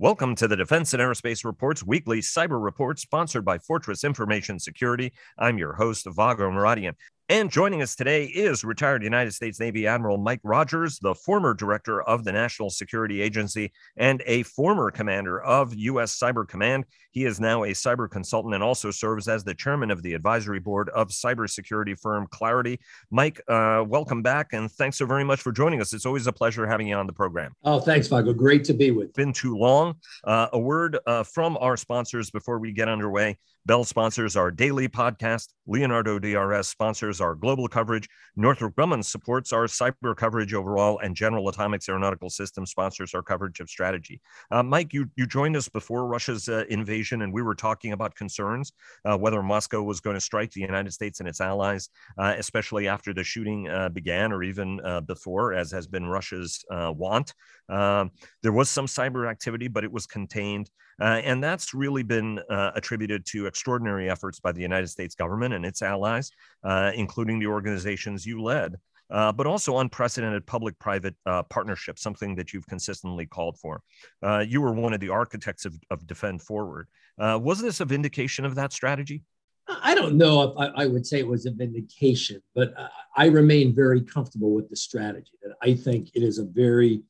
Welcome 0.00 0.36
to 0.36 0.46
the 0.46 0.54
Defense 0.54 0.94
and 0.94 1.02
Aerospace 1.02 1.44
Reports 1.44 1.84
weekly 1.84 2.20
cyber 2.20 2.62
report 2.62 3.00
sponsored 3.00 3.44
by 3.44 3.58
Fortress 3.58 4.04
Information 4.04 4.60
Security. 4.60 5.12
I'm 5.36 5.58
your 5.58 5.72
host, 5.72 6.06
Vago 6.08 6.48
Muradian. 6.52 6.92
And 7.30 7.50
joining 7.50 7.82
us 7.82 7.94
today 7.94 8.24
is 8.24 8.64
retired 8.64 9.02
United 9.02 9.32
States 9.32 9.60
Navy 9.60 9.86
Admiral 9.86 10.16
Mike 10.16 10.40
Rogers, 10.44 10.98
the 10.98 11.14
former 11.14 11.52
director 11.52 12.00
of 12.00 12.24
the 12.24 12.32
National 12.32 12.70
Security 12.70 13.20
Agency 13.20 13.70
and 13.98 14.22
a 14.24 14.44
former 14.44 14.90
commander 14.90 15.38
of 15.42 15.74
U.S. 15.74 16.18
Cyber 16.18 16.48
Command. 16.48 16.86
He 17.10 17.26
is 17.26 17.38
now 17.38 17.64
a 17.64 17.72
cyber 17.72 18.10
consultant 18.10 18.54
and 18.54 18.64
also 18.64 18.90
serves 18.90 19.28
as 19.28 19.44
the 19.44 19.52
chairman 19.54 19.90
of 19.90 20.02
the 20.02 20.14
advisory 20.14 20.58
board 20.58 20.88
of 20.88 21.08
cybersecurity 21.08 22.00
firm 22.00 22.26
Claroty. 22.28 22.78
Mike, 23.10 23.42
uh, 23.46 23.84
welcome 23.86 24.22
back 24.22 24.54
and 24.54 24.72
thanks 24.72 24.96
so 24.96 25.04
very 25.04 25.24
much 25.24 25.42
for 25.42 25.52
joining 25.52 25.82
us. 25.82 25.92
It's 25.92 26.06
always 26.06 26.26
a 26.26 26.32
pleasure 26.32 26.66
having 26.66 26.88
you 26.88 26.94
on 26.94 27.06
the 27.06 27.12
program. 27.12 27.52
Oh, 27.62 27.78
thanks, 27.78 28.06
Vago. 28.06 28.32
Great 28.32 28.64
to 28.64 28.72
be 28.72 28.90
with. 28.90 29.08
You. 29.08 29.12
Been 29.26 29.34
too 29.34 29.54
long. 29.54 29.96
Uh, 30.24 30.48
a 30.54 30.58
word 30.58 30.98
uh, 31.06 31.24
from 31.24 31.58
our 31.60 31.76
sponsors 31.76 32.30
before 32.30 32.58
we 32.58 32.72
get 32.72 32.88
underway. 32.88 33.36
Bell 33.68 33.84
sponsors 33.84 34.34
our 34.34 34.50
daily 34.50 34.88
podcast. 34.88 35.48
Leonardo 35.66 36.18
DRS 36.18 36.68
sponsors 36.68 37.20
our 37.20 37.34
global 37.34 37.68
coverage. 37.68 38.08
Northrop 38.34 38.74
Grumman 38.74 39.04
supports 39.04 39.52
our 39.52 39.66
cyber 39.66 40.16
coverage 40.16 40.54
overall, 40.54 40.98
and 41.00 41.14
General 41.14 41.50
Atomics 41.50 41.86
Aeronautical 41.86 42.30
Systems 42.30 42.70
sponsors 42.70 43.12
our 43.12 43.20
coverage 43.20 43.60
of 43.60 43.68
strategy. 43.68 44.22
Uh, 44.50 44.62
Mike, 44.62 44.94
you, 44.94 45.10
you 45.16 45.26
joined 45.26 45.54
us 45.54 45.68
before 45.68 46.06
Russia's 46.06 46.48
uh, 46.48 46.64
invasion, 46.70 47.20
and 47.20 47.30
we 47.30 47.42
were 47.42 47.54
talking 47.54 47.92
about 47.92 48.14
concerns 48.14 48.72
uh, 49.04 49.18
whether 49.18 49.42
Moscow 49.42 49.82
was 49.82 50.00
going 50.00 50.16
to 50.16 50.20
strike 50.20 50.50
the 50.52 50.62
United 50.62 50.94
States 50.94 51.20
and 51.20 51.28
its 51.28 51.42
allies, 51.42 51.90
uh, 52.16 52.34
especially 52.38 52.88
after 52.88 53.12
the 53.12 53.22
shooting 53.22 53.68
uh, 53.68 53.90
began 53.90 54.32
or 54.32 54.42
even 54.42 54.80
uh, 54.82 55.02
before, 55.02 55.52
as 55.52 55.70
has 55.70 55.86
been 55.86 56.06
Russia's 56.06 56.64
want. 56.70 57.34
There 57.68 58.52
was 58.52 58.70
some 58.70 58.86
cyber 58.86 59.30
activity, 59.30 59.68
but 59.68 59.84
it 59.84 59.92
was 59.92 60.06
contained. 60.06 60.70
Uh, 61.00 61.20
and 61.24 61.42
that's 61.42 61.74
really 61.74 62.02
been 62.02 62.40
uh, 62.50 62.72
attributed 62.74 63.24
to 63.26 63.46
extraordinary 63.46 64.10
efforts 64.10 64.40
by 64.40 64.52
the 64.52 64.60
United 64.60 64.88
States 64.88 65.14
government 65.14 65.54
and 65.54 65.64
its 65.64 65.82
allies, 65.82 66.30
uh, 66.64 66.90
including 66.94 67.38
the 67.38 67.46
organizations 67.46 68.26
you 68.26 68.42
led. 68.42 68.76
Uh, 69.10 69.32
but 69.32 69.46
also 69.46 69.78
unprecedented 69.78 70.46
public 70.46 70.78
private 70.78 71.14
uh, 71.24 71.42
partnerships, 71.44 72.02
something 72.02 72.34
that 72.34 72.52
you've 72.52 72.66
consistently 72.66 73.24
called 73.24 73.58
for. 73.58 73.80
Uh, 74.22 74.44
you 74.46 74.60
were 74.60 74.74
one 74.74 74.92
of 74.92 75.00
the 75.00 75.08
architects 75.08 75.64
of, 75.64 75.74
of 75.90 76.06
Defend 76.06 76.42
Forward. 76.42 76.88
was 77.16 77.58
this 77.58 77.80
a 77.80 77.86
vindication 77.86 78.44
of 78.44 78.54
that 78.56 78.70
strategy? 78.70 79.22
I 79.66 79.94
don't 79.94 80.16
know 80.18 80.42
if 80.42 80.58
I, 80.58 80.82
I, 80.82 80.86
would 80.86 81.06
say 81.06 81.20
it 81.20 81.26
was 81.26 81.46
a 81.46 81.50
vindication, 81.50 82.42
but 82.54 82.74
I 83.16 83.28
remain 83.28 83.74
very 83.74 84.02
comfortable 84.02 84.52
with 84.52 84.68
the 84.68 84.76
strategy. 84.76 85.32
That 85.42 85.54
I 85.62 85.72
think 85.74 86.10
it 86.14 86.22
is 86.22 86.38
a 86.38 86.44
very, 86.44 87.00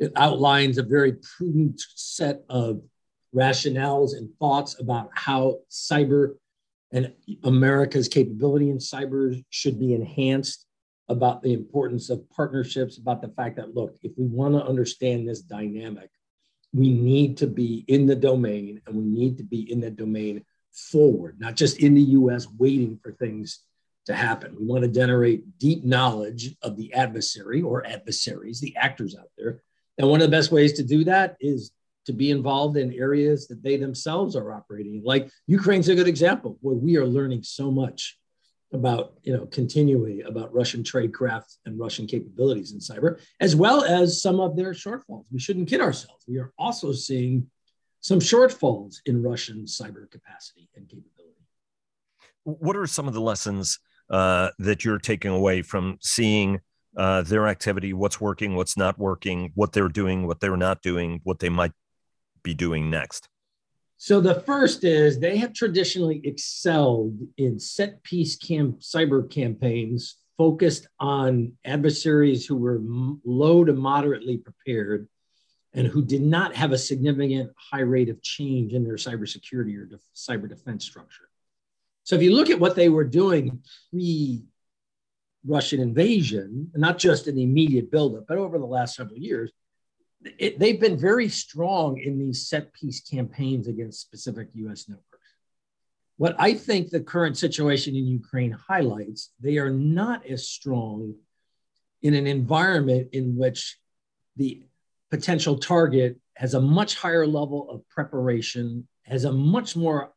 it 0.00 0.10
outlines 0.16 0.78
a 0.78 0.82
very 0.82 1.18
prudent 1.36 1.80
set 1.94 2.42
of 2.48 2.82
rationales 3.34 4.16
and 4.16 4.30
thoughts 4.38 4.80
about 4.80 5.10
how 5.14 5.58
cyber 5.70 6.34
and 6.92 7.12
America's 7.44 8.08
capability 8.08 8.70
in 8.70 8.78
cyber 8.78 9.44
should 9.50 9.78
be 9.78 9.94
enhanced, 9.94 10.64
about 11.08 11.42
the 11.42 11.52
importance 11.52 12.10
of 12.10 12.28
partnerships, 12.30 12.98
about 12.98 13.22
the 13.22 13.28
fact 13.28 13.56
that, 13.56 13.74
look, 13.74 13.96
if 14.02 14.12
we 14.16 14.26
want 14.26 14.54
to 14.54 14.64
understand 14.64 15.26
this 15.26 15.40
dynamic, 15.40 16.10
we 16.72 16.92
need 16.92 17.38
to 17.38 17.46
be 17.46 17.84
in 17.88 18.06
the 18.06 18.14
domain 18.14 18.80
and 18.86 18.94
we 18.94 19.04
need 19.04 19.38
to 19.38 19.42
be 19.42 19.70
in 19.72 19.80
the 19.80 19.90
domain 19.90 20.44
forward, 20.72 21.40
not 21.40 21.56
just 21.56 21.78
in 21.78 21.94
the 21.94 22.02
US 22.02 22.46
waiting 22.58 22.98
for 23.02 23.12
things 23.12 23.60
to 24.04 24.14
happen. 24.14 24.54
We 24.58 24.66
want 24.66 24.84
to 24.84 24.90
generate 24.90 25.58
deep 25.58 25.84
knowledge 25.84 26.54
of 26.62 26.76
the 26.76 26.92
adversary 26.92 27.62
or 27.62 27.86
adversaries, 27.86 28.60
the 28.60 28.76
actors 28.76 29.16
out 29.18 29.30
there. 29.38 29.62
And 29.96 30.08
one 30.08 30.20
of 30.20 30.30
the 30.30 30.36
best 30.36 30.52
ways 30.52 30.74
to 30.74 30.82
do 30.82 31.04
that 31.04 31.36
is 31.40 31.72
to 32.08 32.14
be 32.14 32.30
involved 32.30 32.78
in 32.78 32.90
areas 32.94 33.48
that 33.48 33.62
they 33.62 33.76
themselves 33.76 34.34
are 34.34 34.50
operating. 34.50 35.02
Like 35.04 35.28
Ukraine's 35.46 35.90
a 35.90 35.94
good 35.94 36.08
example 36.08 36.56
where 36.62 36.74
we 36.74 36.96
are 36.96 37.04
learning 37.04 37.42
so 37.42 37.70
much 37.70 38.18
about, 38.72 39.12
you 39.24 39.34
know, 39.36 39.44
continually 39.44 40.22
about 40.22 40.52
Russian 40.54 40.82
tradecraft 40.82 41.58
and 41.66 41.78
Russian 41.78 42.06
capabilities 42.06 42.72
in 42.72 42.78
cyber, 42.78 43.20
as 43.40 43.54
well 43.54 43.84
as 43.84 44.22
some 44.22 44.40
of 44.40 44.56
their 44.56 44.72
shortfalls. 44.72 45.26
We 45.30 45.38
shouldn't 45.38 45.68
kid 45.68 45.82
ourselves. 45.82 46.24
We 46.26 46.38
are 46.38 46.50
also 46.58 46.92
seeing 46.92 47.50
some 48.00 48.20
shortfalls 48.20 48.96
in 49.04 49.22
Russian 49.22 49.66
cyber 49.66 50.10
capacity 50.10 50.70
and 50.76 50.88
capability. 50.88 51.44
What 52.44 52.74
are 52.74 52.86
some 52.86 53.06
of 53.06 53.12
the 53.12 53.20
lessons 53.20 53.80
uh, 54.08 54.48
that 54.58 54.82
you're 54.82 54.98
taking 54.98 55.30
away 55.30 55.60
from 55.60 55.98
seeing 56.00 56.60
uh, 56.96 57.20
their 57.20 57.48
activity, 57.48 57.92
what's 57.92 58.18
working, 58.18 58.56
what's 58.56 58.78
not 58.78 58.98
working, 58.98 59.52
what 59.54 59.72
they're 59.74 59.90
doing, 59.90 60.26
what 60.26 60.40
they're 60.40 60.56
not 60.56 60.80
doing, 60.80 61.20
what 61.24 61.38
they 61.38 61.50
might 61.50 61.72
be 62.42 62.54
doing 62.54 62.90
next? 62.90 63.28
So 63.96 64.20
the 64.20 64.40
first 64.42 64.84
is 64.84 65.18
they 65.18 65.38
have 65.38 65.52
traditionally 65.52 66.20
excelled 66.24 67.18
in 67.36 67.58
set 67.58 68.02
piece 68.04 68.36
cam- 68.36 68.74
cyber 68.74 69.28
campaigns 69.28 70.16
focused 70.36 70.86
on 71.00 71.52
adversaries 71.64 72.46
who 72.46 72.56
were 72.56 72.80
low 73.24 73.64
to 73.64 73.72
moderately 73.72 74.36
prepared 74.36 75.08
and 75.74 75.86
who 75.86 76.04
did 76.04 76.22
not 76.22 76.54
have 76.54 76.72
a 76.72 76.78
significant 76.78 77.50
high 77.56 77.80
rate 77.80 78.08
of 78.08 78.22
change 78.22 78.72
in 78.72 78.84
their 78.84 78.94
cybersecurity 78.94 79.76
or 79.76 79.84
def- 79.84 80.00
cyber 80.14 80.48
defense 80.48 80.84
structure. 80.84 81.28
So 82.04 82.14
if 82.14 82.22
you 82.22 82.34
look 82.34 82.50
at 82.50 82.60
what 82.60 82.76
they 82.76 82.88
were 82.88 83.04
doing 83.04 83.62
pre 83.90 84.44
Russian 85.46 85.80
invasion, 85.80 86.70
not 86.74 86.98
just 86.98 87.26
in 87.26 87.34
the 87.34 87.42
immediate 87.42 87.90
buildup, 87.90 88.26
but 88.26 88.38
over 88.38 88.58
the 88.58 88.64
last 88.64 88.96
several 88.96 89.18
years, 89.18 89.52
it, 90.22 90.58
they've 90.58 90.80
been 90.80 90.98
very 90.98 91.28
strong 91.28 91.98
in 91.98 92.18
these 92.18 92.48
set 92.48 92.72
piece 92.72 93.00
campaigns 93.00 93.68
against 93.68 94.00
specific 94.00 94.48
US 94.54 94.88
networks. 94.88 95.04
What 96.16 96.34
I 96.38 96.54
think 96.54 96.90
the 96.90 97.00
current 97.00 97.38
situation 97.38 97.94
in 97.94 98.06
Ukraine 98.06 98.50
highlights, 98.50 99.30
they 99.40 99.58
are 99.58 99.70
not 99.70 100.26
as 100.26 100.48
strong 100.48 101.14
in 102.02 102.14
an 102.14 102.26
environment 102.26 103.08
in 103.12 103.36
which 103.36 103.78
the 104.36 104.62
potential 105.10 105.58
target 105.58 106.18
has 106.34 106.54
a 106.54 106.60
much 106.60 106.96
higher 106.96 107.26
level 107.26 107.70
of 107.70 107.88
preparation, 107.88 108.86
has 109.04 109.24
a 109.24 109.32
much 109.32 109.76
more 109.76 110.12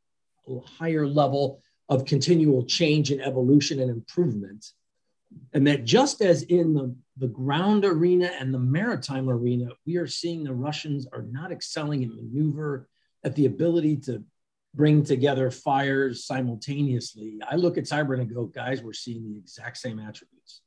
higher 0.80 1.08
level 1.08 1.62
of 1.90 2.06
continual 2.06 2.66
change 2.66 3.12
and 3.12 3.22
evolution 3.22 3.80
and 3.80 3.90
improvement. 3.90 4.66
And 5.54 5.68
that 5.68 5.84
just 5.84 6.22
as 6.22 6.44
in 6.44 6.74
the 6.74 6.96
the 7.18 7.28
ground 7.28 7.86
arena 7.86 8.32
and 8.40 8.54
the 8.54 8.60
maritime 8.60 9.30
arena, 9.30 9.68
we 9.86 9.98
are 9.98 10.08
seeing 10.08 10.44
the 10.44 10.54
Russians 10.54 11.08
are 11.12 11.22
not 11.24 11.52
excelling 11.52 12.04
in 12.04 12.16
maneuver, 12.16 12.88
at 13.24 13.36
the 13.36 13.46
ability 13.46 13.98
to 13.98 14.24
bring 14.74 15.04
together 15.04 15.52
fires 15.52 16.26
simultaneously. 16.26 17.38
I 17.48 17.56
look 17.56 17.78
at 17.78 17.84
cyber 17.84 18.20
and 18.20 18.34
go, 18.34 18.46
guys, 18.46 18.82
we're 18.82 18.94
seeing 18.94 19.32
the 19.32 19.38
exact 19.38 19.78
same 19.78 20.00
attributes. 20.00 20.62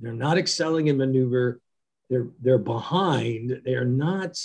They're 0.00 0.12
not 0.12 0.38
excelling 0.38 0.88
in 0.88 0.96
maneuver. 0.96 1.60
They're 2.10 2.28
they're 2.40 2.58
behind. 2.58 3.62
They're 3.64 3.84
not 3.84 4.38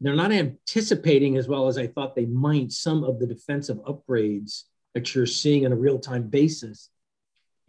they're 0.00 0.16
not 0.16 0.32
anticipating 0.32 1.36
as 1.36 1.46
well 1.46 1.68
as 1.68 1.78
I 1.78 1.86
thought 1.86 2.16
they 2.16 2.26
might 2.26 2.72
some 2.72 3.04
of 3.04 3.20
the 3.20 3.26
defensive 3.26 3.78
upgrades 3.78 4.64
that 4.94 5.14
you're 5.14 5.26
seeing 5.26 5.64
on 5.64 5.72
a 5.72 5.76
real-time 5.76 6.24
basis 6.24 6.90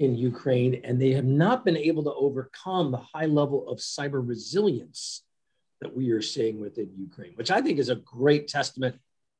in 0.04 0.16
Ukraine, 0.16 0.82
and 0.84 1.02
they 1.02 1.12
have 1.12 1.26
not 1.26 1.66
been 1.66 1.78
able 1.78 2.04
to 2.04 2.14
overcome 2.14 2.92
the 2.92 2.98
high 2.98 3.26
level 3.26 3.68
of 3.70 3.78
cyber 3.80 4.26
resilience 4.26 5.24
that 5.82 5.96
we 5.96 6.12
are 6.12 6.22
seeing 6.22 6.60
within 6.60 6.90
Ukraine, 6.98 7.34
which 7.36 7.52
I 7.52 7.62
think 7.62 7.80
is 7.80 7.90
a 7.90 7.96
great 7.96 8.48
testament, 8.48 8.96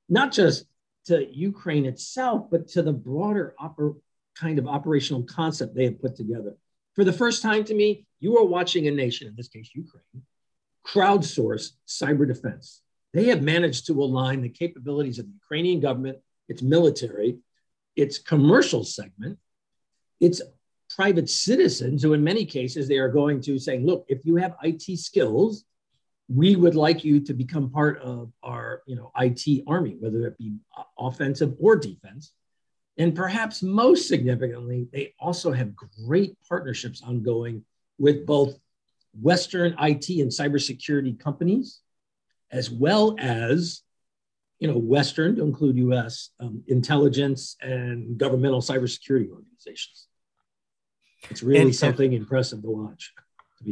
not 0.10 0.32
just 0.32 0.66
to 1.06 1.26
Ukraine 1.34 1.86
itself, 1.86 2.48
but 2.50 2.68
to 2.70 2.82
the 2.82 2.94
broader 2.94 3.54
oper- 3.62 4.00
kind 4.36 4.58
of 4.60 4.68
operational 4.68 5.24
concept 5.24 5.76
they 5.76 5.86
have 5.86 6.02
put 6.02 6.16
together. 6.16 6.56
For 6.96 7.04
the 7.04 7.14
first 7.14 7.42
time 7.42 7.64
to 7.66 7.74
me, 7.74 8.06
you 8.20 8.38
are 8.38 8.46
watching 8.46 8.88
a 8.88 8.92
nation, 8.92 9.28
in 9.28 9.36
this 9.36 9.48
case, 9.48 9.70
Ukraine, 9.74 10.24
crowdsource 10.86 11.72
cyber 11.88 12.28
defense. 12.28 12.82
They 13.14 13.26
have 13.26 13.42
managed 13.42 13.88
to 13.88 14.02
align 14.02 14.42
the 14.42 14.50
capabilities 14.50 15.20
of 15.20 15.26
the 15.26 15.34
Ukrainian 15.34 15.80
government, 15.80 16.18
its 16.48 16.62
military, 16.62 17.38
its 17.96 18.18
commercial 18.18 18.84
segment, 18.84 19.38
it's 20.24 20.42
private 20.96 21.30
citizens 21.30 22.02
who, 22.02 22.14
in 22.14 22.24
many 22.24 22.46
cases, 22.46 22.88
they 22.88 22.98
are 22.98 23.10
going 23.10 23.42
to 23.42 23.60
saying, 23.60 23.86
look, 23.86 24.06
if 24.08 24.26
you 24.26 24.38
have 24.38 24.56
IT 24.64 24.98
skills, 24.98 25.66
we 26.30 26.56
would 26.56 26.76
like 26.76 27.04
you 27.04 27.20
to 27.20 27.34
become 27.34 27.70
part 27.70 28.00
of 28.00 28.32
our 28.42 28.82
you 28.86 28.96
know, 28.96 29.12
IT 29.18 29.64
army, 29.68 29.98
whether 30.00 30.26
it 30.26 30.38
be 30.38 30.56
offensive 30.98 31.54
or 31.60 31.76
defense. 31.76 32.32
And 32.98 33.14
perhaps 33.14 33.62
most 33.62 34.08
significantly, 34.08 34.88
they 34.94 35.14
also 35.20 35.52
have 35.52 35.76
great 36.06 36.38
partnerships 36.48 37.02
ongoing 37.02 37.66
with 37.98 38.26
both 38.26 38.58
Western 39.20 39.76
IT 39.80 40.10
and 40.10 40.32
cybersecurity 40.32 41.20
companies, 41.20 41.82
as 42.50 42.72
well 42.72 43.16
as 43.20 43.82
you 44.60 44.72
know, 44.72 44.78
Western, 44.78 45.36
to 45.36 45.44
include 45.44 45.76
US, 45.78 46.30
um, 46.40 46.64
intelligence 46.68 47.58
and 47.62 48.18
governmental 48.18 48.62
cybersecurity 48.62 49.30
organizations. 49.30 50.08
It's 51.30 51.44
really 51.44 51.62
and, 51.62 51.76
something 51.76 52.14
and, 52.14 52.24
impressive 52.24 52.62
to 52.62 52.70
watch. 52.70 53.14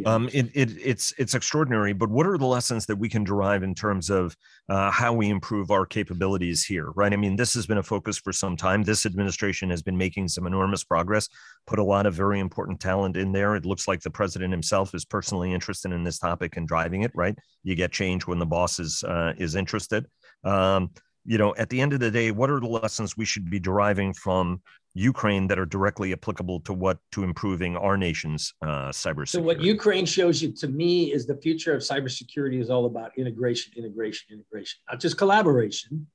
Um, 0.06 0.30
it, 0.32 0.50
it, 0.54 0.72
it's 0.82 1.14
it's 1.18 1.34
extraordinary, 1.34 1.94
but 1.94 2.10
what 2.10 2.26
are 2.26 2.38
the 2.38 2.46
lessons 2.46 2.86
that 2.86 2.96
we 2.96 3.10
can 3.10 3.24
derive 3.24 3.62
in 3.62 3.76
terms 3.76 4.10
of 4.10 4.36
uh, 4.70 4.90
how 4.90 5.12
we 5.12 5.30
improve 5.30 5.70
our 5.70 5.86
capabilities 5.86 6.64
here? 6.64 6.92
Right. 6.92 7.12
I 7.12 7.18
mean, 7.18 7.36
this 7.36 7.54
has 7.56 7.66
been 7.66 7.78
a 7.78 7.84
focus 7.84 8.18
for 8.18 8.32
some 8.32 8.56
time. 8.56 8.84
This 8.84 9.06
administration 9.06 9.70
has 9.70 9.82
been 9.82 9.98
making 9.98 10.30
some 10.30 10.48
enormous 10.48 10.84
progress, 10.84 11.28
put 11.68 11.80
a 11.80 11.84
lot 11.84 12.06
of 12.06 12.14
very 12.14 12.40
important 12.40 12.80
talent 12.80 13.18
in 13.18 13.32
there. 13.32 13.56
It 13.56 13.66
looks 13.66 13.88
like 13.88 14.02
the 14.02 14.10
president 14.10 14.54
himself 14.54 14.96
is 14.96 15.04
personally 15.04 15.54
interested 15.54 15.92
in 15.92 16.04
this 16.04 16.20
topic 16.20 16.56
and 16.56 16.68
driving 16.68 17.02
it. 17.02 17.12
Right. 17.14 17.38
You 17.64 17.76
get 17.76 17.92
change 17.92 18.26
when 18.28 18.40
the 18.40 18.46
boss 18.46 18.80
is 18.80 19.04
uh, 19.04 19.34
is 19.38 19.56
interested. 19.56 20.06
Um, 20.44 20.92
you 21.26 21.38
know, 21.38 21.54
at 21.56 21.70
the 21.70 21.80
end 21.80 21.94
of 21.94 22.00
the 22.00 22.12
day, 22.12 22.32
what 22.32 22.50
are 22.50 22.60
the 22.60 22.68
lessons 22.68 23.16
we 23.16 23.26
should 23.26 23.50
be 23.50 23.60
deriving 23.60 24.14
from 24.14 24.62
Ukraine 24.94 25.48
that 25.48 25.58
are 25.58 25.66
directly 25.66 26.12
applicable 26.12 26.60
to 26.62 26.74
what 26.74 26.98
to 27.14 27.24
improving 27.24 27.78
our 27.78 27.96
nation's 27.96 28.54
uh, 28.62 28.90
cybersecurity. 28.90 29.30
So 29.30 29.42
what 29.42 29.62
Ukraine 29.62 30.06
shows 30.06 30.42
you 30.42 30.52
to 30.54 30.68
me 30.68 31.14
is 31.14 31.26
the 31.26 31.38
future 31.38 31.74
of 31.74 31.82
cybersecurity 31.82 32.60
is 32.60 32.70
all 32.70 32.86
about 32.86 33.18
integration, 33.18 33.72
integration, 33.78 34.28
integration, 34.32 34.80
not 34.90 35.00
just 35.00 35.18
collaboration, 35.18 36.08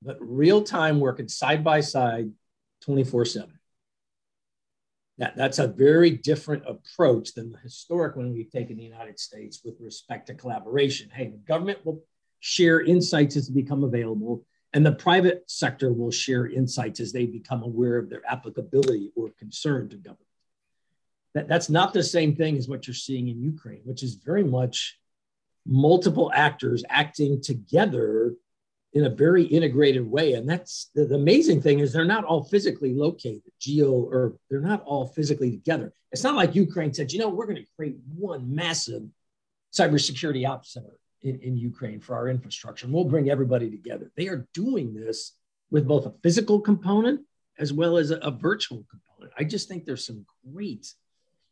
but 0.00 0.16
real 0.20 0.62
time 0.62 1.00
working 1.00 1.26
side 1.26 1.64
by 1.64 1.80
side, 1.80 2.30
twenty 2.80 3.02
four 3.02 3.24
seven. 3.24 3.58
That, 5.18 5.34
that's 5.34 5.58
a 5.58 5.66
very 5.66 6.10
different 6.10 6.62
approach 6.68 7.34
than 7.34 7.50
the 7.50 7.58
historic 7.58 8.14
one 8.14 8.32
we've 8.32 8.52
taken 8.52 8.74
in 8.74 8.76
the 8.76 8.84
United 8.84 9.18
States 9.18 9.62
with 9.64 9.74
respect 9.80 10.28
to 10.28 10.34
collaboration. 10.34 11.10
Hey, 11.12 11.26
the 11.30 11.38
government 11.38 11.84
will 11.84 12.04
share 12.40 12.80
insights 12.80 13.36
as 13.36 13.48
they 13.48 13.60
become 13.60 13.84
available 13.84 14.44
and 14.74 14.84
the 14.84 14.92
private 14.92 15.44
sector 15.46 15.92
will 15.92 16.10
share 16.10 16.46
insights 16.46 17.00
as 17.00 17.12
they 17.12 17.26
become 17.26 17.62
aware 17.62 17.96
of 17.96 18.10
their 18.10 18.22
applicability 18.28 19.12
or 19.16 19.30
concern 19.38 19.88
to 19.88 19.96
government. 19.96 20.26
That, 21.34 21.48
that's 21.48 21.70
not 21.70 21.92
the 21.92 22.02
same 22.02 22.36
thing 22.36 22.56
as 22.56 22.68
what 22.68 22.86
you're 22.86 22.94
seeing 22.94 23.28
in 23.28 23.42
Ukraine, 23.42 23.80
which 23.84 24.02
is 24.02 24.14
very 24.16 24.44
much 24.44 24.98
multiple 25.66 26.30
actors 26.34 26.84
acting 26.88 27.40
together 27.40 28.34
in 28.94 29.04
a 29.04 29.10
very 29.10 29.44
integrated 29.44 30.08
way. 30.08 30.32
And 30.34 30.48
that's 30.48 30.90
the, 30.94 31.04
the 31.04 31.14
amazing 31.14 31.60
thing 31.60 31.78
is 31.78 31.92
they're 31.92 32.04
not 32.04 32.24
all 32.24 32.44
physically 32.44 32.94
located, 32.94 33.42
geo, 33.58 33.92
or 33.92 34.34
they're 34.50 34.60
not 34.60 34.82
all 34.84 35.06
physically 35.06 35.50
together. 35.50 35.92
It's 36.10 36.24
not 36.24 36.36
like 36.36 36.54
Ukraine 36.54 36.92
said, 36.92 37.12
you 37.12 37.18
know, 37.18 37.28
we're 37.28 37.46
going 37.46 37.56
to 37.56 37.70
create 37.76 37.96
one 38.16 38.54
massive 38.54 39.02
cybersecurity 39.72 40.48
ops 40.48 40.72
center 40.72 40.98
in, 41.22 41.38
in 41.40 41.56
Ukraine 41.56 42.00
for 42.00 42.14
our 42.14 42.28
infrastructure. 42.28 42.86
And 42.86 42.94
we'll 42.94 43.04
bring 43.04 43.30
everybody 43.30 43.70
together. 43.70 44.10
They 44.16 44.28
are 44.28 44.46
doing 44.54 44.94
this 44.94 45.32
with 45.70 45.86
both 45.86 46.06
a 46.06 46.14
physical 46.22 46.60
component 46.60 47.20
as 47.58 47.72
well 47.72 47.96
as 47.96 48.10
a, 48.10 48.16
a 48.18 48.30
virtual 48.30 48.84
component. 48.90 49.32
I 49.38 49.44
just 49.44 49.68
think 49.68 49.84
there's 49.84 50.06
some 50.06 50.24
great 50.52 50.92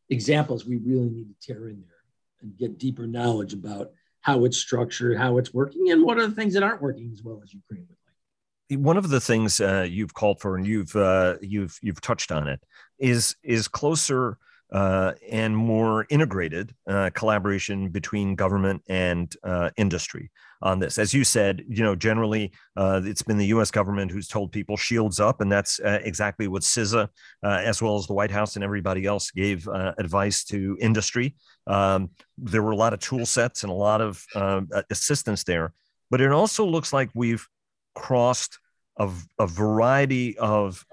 examples 0.08 0.64
we 0.64 0.76
really 0.76 1.10
need 1.10 1.28
to 1.28 1.46
tear 1.46 1.68
in 1.68 1.80
there 1.80 1.96
and 2.42 2.56
get 2.56 2.78
deeper 2.78 3.06
knowledge 3.06 3.52
about 3.52 3.90
how 4.20 4.44
it's 4.44 4.58
structured, 4.58 5.16
how 5.16 5.38
it's 5.38 5.52
working, 5.52 5.90
and 5.90 6.04
what 6.04 6.18
are 6.18 6.26
the 6.26 6.34
things 6.34 6.54
that 6.54 6.62
aren't 6.62 6.82
working 6.82 7.10
as 7.12 7.22
well 7.22 7.40
as 7.42 7.52
Ukraine 7.52 7.86
would 7.88 7.96
like. 8.70 8.84
One 8.84 8.96
of 8.96 9.08
the 9.08 9.20
things 9.20 9.60
uh, 9.60 9.86
you've 9.88 10.14
called 10.14 10.40
for, 10.40 10.56
and 10.56 10.66
you've 10.66 10.94
uh, 10.96 11.36
you've 11.40 11.78
you've 11.80 12.00
touched 12.00 12.32
on 12.32 12.48
it, 12.48 12.60
is 12.98 13.36
is 13.44 13.68
closer 13.68 14.38
uh, 14.72 15.12
and 15.30 15.56
more 15.56 16.06
integrated 16.10 16.74
uh, 16.88 17.10
collaboration 17.14 17.88
between 17.88 18.34
government 18.34 18.82
and 18.88 19.34
uh, 19.44 19.70
industry 19.76 20.30
on 20.62 20.78
this. 20.78 20.98
As 20.98 21.14
you 21.14 21.22
said, 21.22 21.64
you 21.68 21.84
know, 21.84 21.94
generally 21.94 22.52
uh, 22.76 23.00
it's 23.04 23.22
been 23.22 23.36
the 23.36 23.46
U.S. 23.46 23.70
government 23.70 24.10
who's 24.10 24.26
told 24.26 24.50
people 24.50 24.76
shields 24.76 25.20
up, 25.20 25.40
and 25.40 25.52
that's 25.52 25.78
uh, 25.80 26.00
exactly 26.02 26.48
what 26.48 26.62
CISA, 26.62 27.08
uh, 27.44 27.46
as 27.46 27.80
well 27.80 27.96
as 27.96 28.06
the 28.06 28.14
White 28.14 28.30
House 28.30 28.56
and 28.56 28.64
everybody 28.64 29.06
else, 29.06 29.30
gave 29.30 29.68
advice 29.68 30.44
to 30.44 30.76
industry. 30.80 31.36
Um, 31.66 32.10
there 32.38 32.62
were 32.62 32.72
a 32.72 32.76
lot 32.76 32.92
of 32.92 33.00
tool 33.00 33.26
sets 33.26 33.62
and 33.62 33.70
a 33.70 33.74
lot 33.74 34.00
of 34.00 34.24
assistance 34.90 35.44
there, 35.44 35.72
but 36.10 36.20
it 36.20 36.32
also 36.32 36.64
looks 36.64 36.92
like 36.92 37.10
we've 37.14 37.46
crossed 37.94 38.58
a, 38.98 39.10
a 39.38 39.46
variety 39.46 40.36
of 40.38 40.84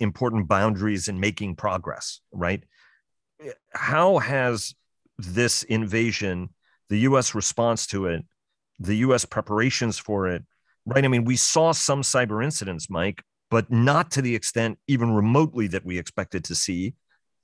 important 0.00 0.48
boundaries 0.48 1.08
in 1.08 1.18
making 1.18 1.56
progress. 1.56 2.20
Right 2.32 2.62
how 3.72 4.18
has 4.18 4.74
this 5.18 5.62
invasion, 5.64 6.50
the 6.88 6.98
U.S. 7.00 7.34
response 7.34 7.86
to 7.88 8.06
it, 8.06 8.24
the 8.78 8.96
U.S. 8.98 9.24
preparations 9.24 9.98
for 9.98 10.28
it, 10.28 10.42
right? 10.86 11.04
I 11.04 11.08
mean, 11.08 11.24
we 11.24 11.36
saw 11.36 11.72
some 11.72 12.02
cyber 12.02 12.42
incidents, 12.42 12.90
Mike, 12.90 13.22
but 13.50 13.70
not 13.70 14.10
to 14.12 14.22
the 14.22 14.34
extent 14.34 14.78
even 14.88 15.12
remotely 15.12 15.68
that 15.68 15.84
we 15.84 15.98
expected 15.98 16.44
to 16.44 16.54
see. 16.54 16.94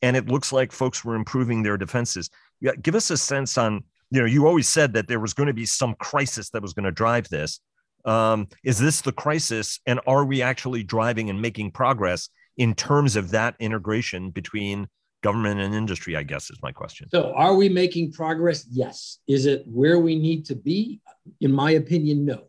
And 0.00 0.16
it 0.16 0.28
looks 0.28 0.52
like 0.52 0.72
folks 0.72 1.04
were 1.04 1.14
improving 1.14 1.62
their 1.62 1.76
defenses. 1.76 2.30
Yeah, 2.60 2.72
give 2.80 2.94
us 2.94 3.10
a 3.10 3.16
sense 3.16 3.58
on, 3.58 3.84
you 4.10 4.20
know, 4.20 4.26
you 4.26 4.46
always 4.46 4.68
said 4.68 4.92
that 4.94 5.08
there 5.08 5.20
was 5.20 5.34
going 5.34 5.48
to 5.48 5.52
be 5.52 5.66
some 5.66 5.94
crisis 5.96 6.50
that 6.50 6.62
was 6.62 6.72
going 6.72 6.84
to 6.84 6.92
drive 6.92 7.28
this. 7.28 7.60
Um, 8.04 8.48
is 8.64 8.78
this 8.78 9.00
the 9.00 9.12
crisis? 9.12 9.80
And 9.86 10.00
are 10.06 10.24
we 10.24 10.40
actually 10.40 10.82
driving 10.82 11.30
and 11.30 11.42
making 11.42 11.72
progress 11.72 12.28
in 12.56 12.74
terms 12.74 13.16
of 13.16 13.30
that 13.30 13.54
integration 13.60 14.30
between 14.30 14.88
government 15.22 15.60
and 15.60 15.74
industry, 15.74 16.16
I 16.16 16.22
guess 16.22 16.50
is 16.50 16.58
my 16.62 16.72
question. 16.72 17.08
So, 17.10 17.32
are 17.34 17.54
we 17.54 17.68
making 17.68 18.12
progress? 18.12 18.66
Yes. 18.70 19.18
Is 19.26 19.46
it 19.46 19.64
where 19.66 19.98
we 19.98 20.16
need 20.16 20.44
to 20.46 20.54
be? 20.54 21.00
In 21.40 21.52
my 21.52 21.72
opinion, 21.72 22.24
no. 22.24 22.44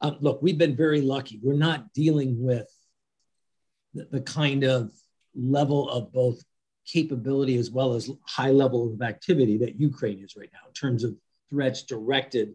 Uh, 0.00 0.12
look, 0.20 0.40
we've 0.42 0.58
been 0.58 0.76
very 0.76 1.02
lucky. 1.02 1.38
We're 1.42 1.54
not 1.54 1.92
dealing 1.92 2.42
with 2.42 2.68
the, 3.94 4.08
the 4.10 4.20
kind 4.20 4.64
of 4.64 4.92
level 5.34 5.90
of 5.90 6.12
both 6.12 6.42
capability 6.86 7.56
as 7.56 7.70
well 7.70 7.94
as 7.94 8.10
high 8.26 8.50
level 8.50 8.92
of 8.92 9.02
activity 9.02 9.58
that 9.58 9.78
Ukraine 9.78 10.22
is 10.24 10.34
right 10.36 10.48
now 10.52 10.66
in 10.66 10.72
terms 10.72 11.04
of 11.04 11.14
threats 11.50 11.82
directed 11.82 12.54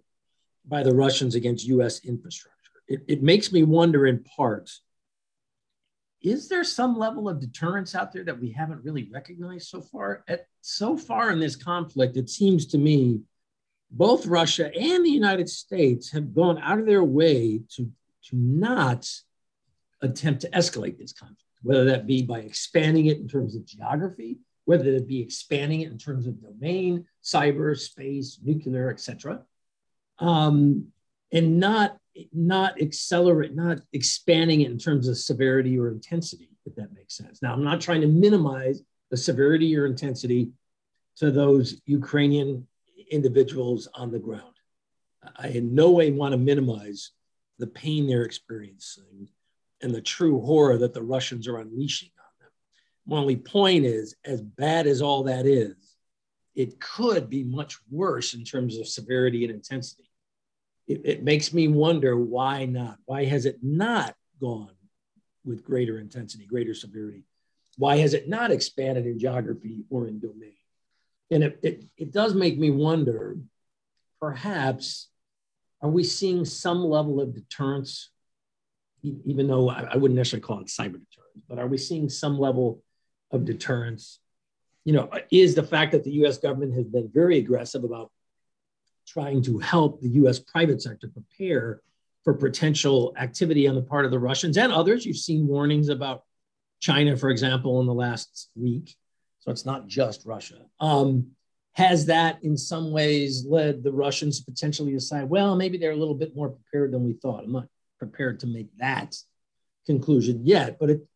by 0.68 0.84
the 0.84 0.94
Russians 0.94 1.36
against 1.36 1.68
US 1.68 2.04
infrastructure. 2.04 2.52
It, 2.88 3.04
it 3.08 3.24
makes 3.24 3.52
me 3.52 3.64
wonder 3.64 4.08
in 4.08 4.24
part 4.24 4.72
is 6.22 6.50
there 6.50 6.64
some 6.64 6.98
level 6.98 7.30
of 7.30 7.40
deterrence 7.40 7.96
out 7.96 8.12
there 8.12 8.24
that 8.24 8.40
we 8.40 8.52
haven't 8.52 8.84
really 8.84 9.10
recognized 9.12 9.68
so 9.68 9.82
far? 9.82 10.24
At 10.28 10.48
so 10.62 10.98
far 10.98 11.32
in 11.32 11.40
this 11.40 11.56
conflict, 11.56 12.18
it 12.18 12.30
seems 12.30 12.66
to 12.68 12.78
me 12.78 13.22
both 13.92 14.26
Russia 14.26 14.74
and 14.76 15.06
the 15.06 15.12
United 15.12 15.50
States 15.50 16.12
have 16.12 16.34
gone 16.34 16.58
out 16.60 16.80
of 16.80 16.86
their 16.86 17.04
way 17.04 17.62
to, 17.76 17.92
to 18.30 18.36
not 18.36 19.10
attempt 20.02 20.42
to 20.42 20.50
escalate 20.50 20.98
this 20.98 21.14
conflict, 21.14 21.42
whether 21.62 21.86
that 21.86 22.08
be 22.08 22.22
by 22.22 22.40
expanding 22.40 23.06
it 23.06 23.18
in 23.18 23.28
terms 23.28 23.56
of 23.56 23.66
geography, 23.66 24.40
whether 24.66 24.86
it 24.86 25.08
be 25.08 25.22
expanding 25.22 25.82
it 25.82 25.92
in 25.92 25.98
terms 25.98 26.28
of 26.28 26.42
domain, 26.42 27.06
cyber, 27.24 27.78
space, 27.78 28.40
nuclear, 28.44 28.90
etc., 28.90 29.42
um, 30.20 30.88
and 31.32 31.60
not 31.60 31.98
not 32.34 32.82
accelerate, 32.82 33.56
not 33.56 33.80
expanding 33.94 34.62
it 34.62 34.72
in 34.72 34.78
terms 34.78 35.08
of 35.08 35.18
severity 35.18 35.78
or 35.78 35.90
intensity, 35.90 36.50
if 36.66 36.76
that 36.76 36.94
makes 36.94 37.16
sense. 37.16 37.42
Now, 37.42 37.54
I'm 37.54 37.64
not 37.64 37.82
trying 37.82 38.02
to 38.02 38.08
minimize 38.08 38.82
the 39.12 39.18
severity 39.18 39.78
or 39.78 39.86
intensity 39.86 40.52
to 41.18 41.32
those 41.32 41.82
Ukrainian 41.86 42.68
individuals 43.12 43.88
on 43.94 44.12
the 44.12 44.20
ground. 44.20 44.54
I 45.38 45.50
in 45.50 45.74
no 45.74 45.92
way 45.92 46.12
want 46.12 46.34
to 46.34 46.38
minimize 46.38 47.12
the 47.58 47.68
pain 47.68 48.08
they're 48.08 48.24
experiencing 48.24 49.30
and 49.82 49.94
the 49.94 50.02
true 50.02 50.42
horror 50.42 50.78
that 50.78 50.94
the 50.94 51.02
Russians 51.02 51.48
are 51.48 51.58
unleashing 51.58 52.12
on 52.18 52.32
them. 52.40 52.52
My 53.08 53.18
only 53.18 53.38
point 53.38 53.86
is, 53.86 54.16
as 54.26 54.42
bad 54.42 54.88
as 54.88 55.02
all 55.02 55.24
that 55.24 55.46
is, 55.46 55.76
it 56.56 56.80
could 56.80 57.30
be 57.30 57.44
much 57.44 57.78
worse 57.90 58.34
in 58.34 58.44
terms 58.44 58.78
of 58.78 58.88
severity 58.88 59.44
and 59.46 59.54
intensity 59.54 60.05
it, 60.88 61.02
it 61.04 61.24
makes 61.24 61.54
me 61.54 61.68
wonder 61.68 62.18
why 62.18 62.66
not? 62.66 62.98
Why 63.06 63.26
has 63.26 63.46
it 63.46 63.60
not 63.62 64.16
gone 64.40 64.72
with 65.44 65.64
greater 65.64 66.00
intensity, 66.00 66.46
greater 66.46 66.74
severity? 66.74 67.24
Why 67.78 67.98
has 67.98 68.14
it 68.14 68.30
not 68.30 68.52
expanded 68.52 69.06
in 69.06 69.20
geography 69.20 69.84
or 69.90 70.08
in 70.08 70.20
domain? 70.20 70.54
And 71.32 71.44
it, 71.44 71.60
it, 71.64 71.84
it 71.98 72.12
does 72.12 72.34
make 72.34 72.58
me 72.58 72.70
wonder 72.70 73.38
perhaps 74.20 75.10
are 75.82 75.90
we 75.90 76.04
seeing 76.04 76.46
some 76.46 76.84
level 76.84 77.20
of 77.20 77.34
deterrence, 77.34 78.10
even 79.04 79.48
though 79.48 79.70
I, 79.70 79.88
I 79.92 79.98
wouldn't 79.98 80.18
necessarily 80.18 80.42
call 80.42 80.60
it 80.62 80.68
cyber 80.68 80.94
deterrence, 80.94 81.44
but 81.48 81.60
are 81.60 81.68
we 81.68 81.78
seeing 81.78 82.10
some 82.10 82.40
level 82.40 82.82
of 83.32 83.46
deterrence? 83.46 84.20
You 84.84 84.94
know, 84.94 85.10
is 85.32 85.56
the 85.56 85.64
fact 85.64 85.92
that 85.92 86.04
the 86.04 86.12
US 86.24 86.38
government 86.38 86.74
has 86.76 86.86
been 86.86 87.10
very 87.14 87.38
aggressive 87.38 87.84
about 87.84 88.12
trying 89.06 89.42
to 89.44 89.60
help 89.60 90.02
the 90.02 90.10
US 90.10 90.40
private 90.40 90.82
sector 90.82 91.08
prepare 91.08 91.82
for 92.24 92.34
potential 92.34 93.14
activity 93.18 93.68
on 93.68 93.76
the 93.76 93.82
part 93.82 94.06
of 94.06 94.12
the 94.12 94.20
Russians 94.20 94.58
and 94.58 94.72
others. 94.72 95.06
You've 95.06 95.18
seen 95.18 95.48
warnings 95.48 95.90
about 95.90 96.24
China, 96.80 97.16
for 97.16 97.30
example, 97.30 97.80
in 97.82 97.88
the 97.88 97.94
last 97.94 98.50
week. 98.56 98.96
So 99.40 99.52
it's 99.52 99.66
not 99.66 99.88
just 99.88 100.26
Russia. 100.26 100.58
Um, 100.80 101.28
has 101.74 102.08
that 102.08 102.40
in 102.42 102.58
some 102.58 102.92
ways 102.92 103.46
led 103.46 103.84
the 103.84 103.92
Russians 103.92 104.40
potentially 104.42 104.92
to 104.92 104.98
decide, 104.98 105.30
well, 105.30 105.56
maybe 105.56 105.78
they're 105.78 105.92
a 105.92 105.98
little 105.98 106.16
bit 106.16 106.36
more 106.36 106.50
prepared 106.50 106.92
than 106.92 107.04
we 107.04 107.14
thought? 107.14 107.44
I'm 107.44 107.52
not 107.52 107.68
prepared 108.00 108.40
to 108.40 108.48
make 108.48 108.76
that 108.78 109.16
conclusion 109.86 110.42
yet, 110.44 110.80
but 110.80 110.90
it, 110.90 111.08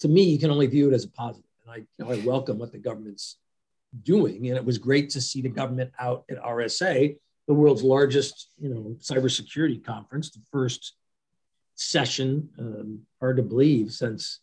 to 0.00 0.08
me, 0.08 0.22
you 0.22 0.38
can 0.38 0.50
only 0.50 0.66
view 0.66 0.90
it 0.90 0.94
as 0.94 1.04
a 1.04 1.10
positive. 1.10 1.48
And 1.64 1.72
I, 1.72 1.76
you 1.76 2.04
know, 2.04 2.12
I 2.12 2.24
welcome 2.24 2.58
what 2.58 2.72
the 2.72 2.78
government's 2.78 3.36
doing. 4.02 4.48
And 4.48 4.56
it 4.56 4.64
was 4.64 4.78
great 4.78 5.10
to 5.10 5.20
see 5.20 5.42
the 5.42 5.48
government 5.48 5.92
out 5.98 6.24
at 6.30 6.42
RSA, 6.42 7.16
the 7.46 7.54
world's 7.54 7.82
largest, 7.82 8.50
you 8.58 8.68
know, 8.68 8.96
cybersecurity 9.00 9.84
conference, 9.84 10.30
the 10.30 10.42
first 10.52 10.94
session, 11.74 12.48
um, 12.58 13.00
hard 13.20 13.36
to 13.38 13.42
believe, 13.42 13.90
since 13.92 14.40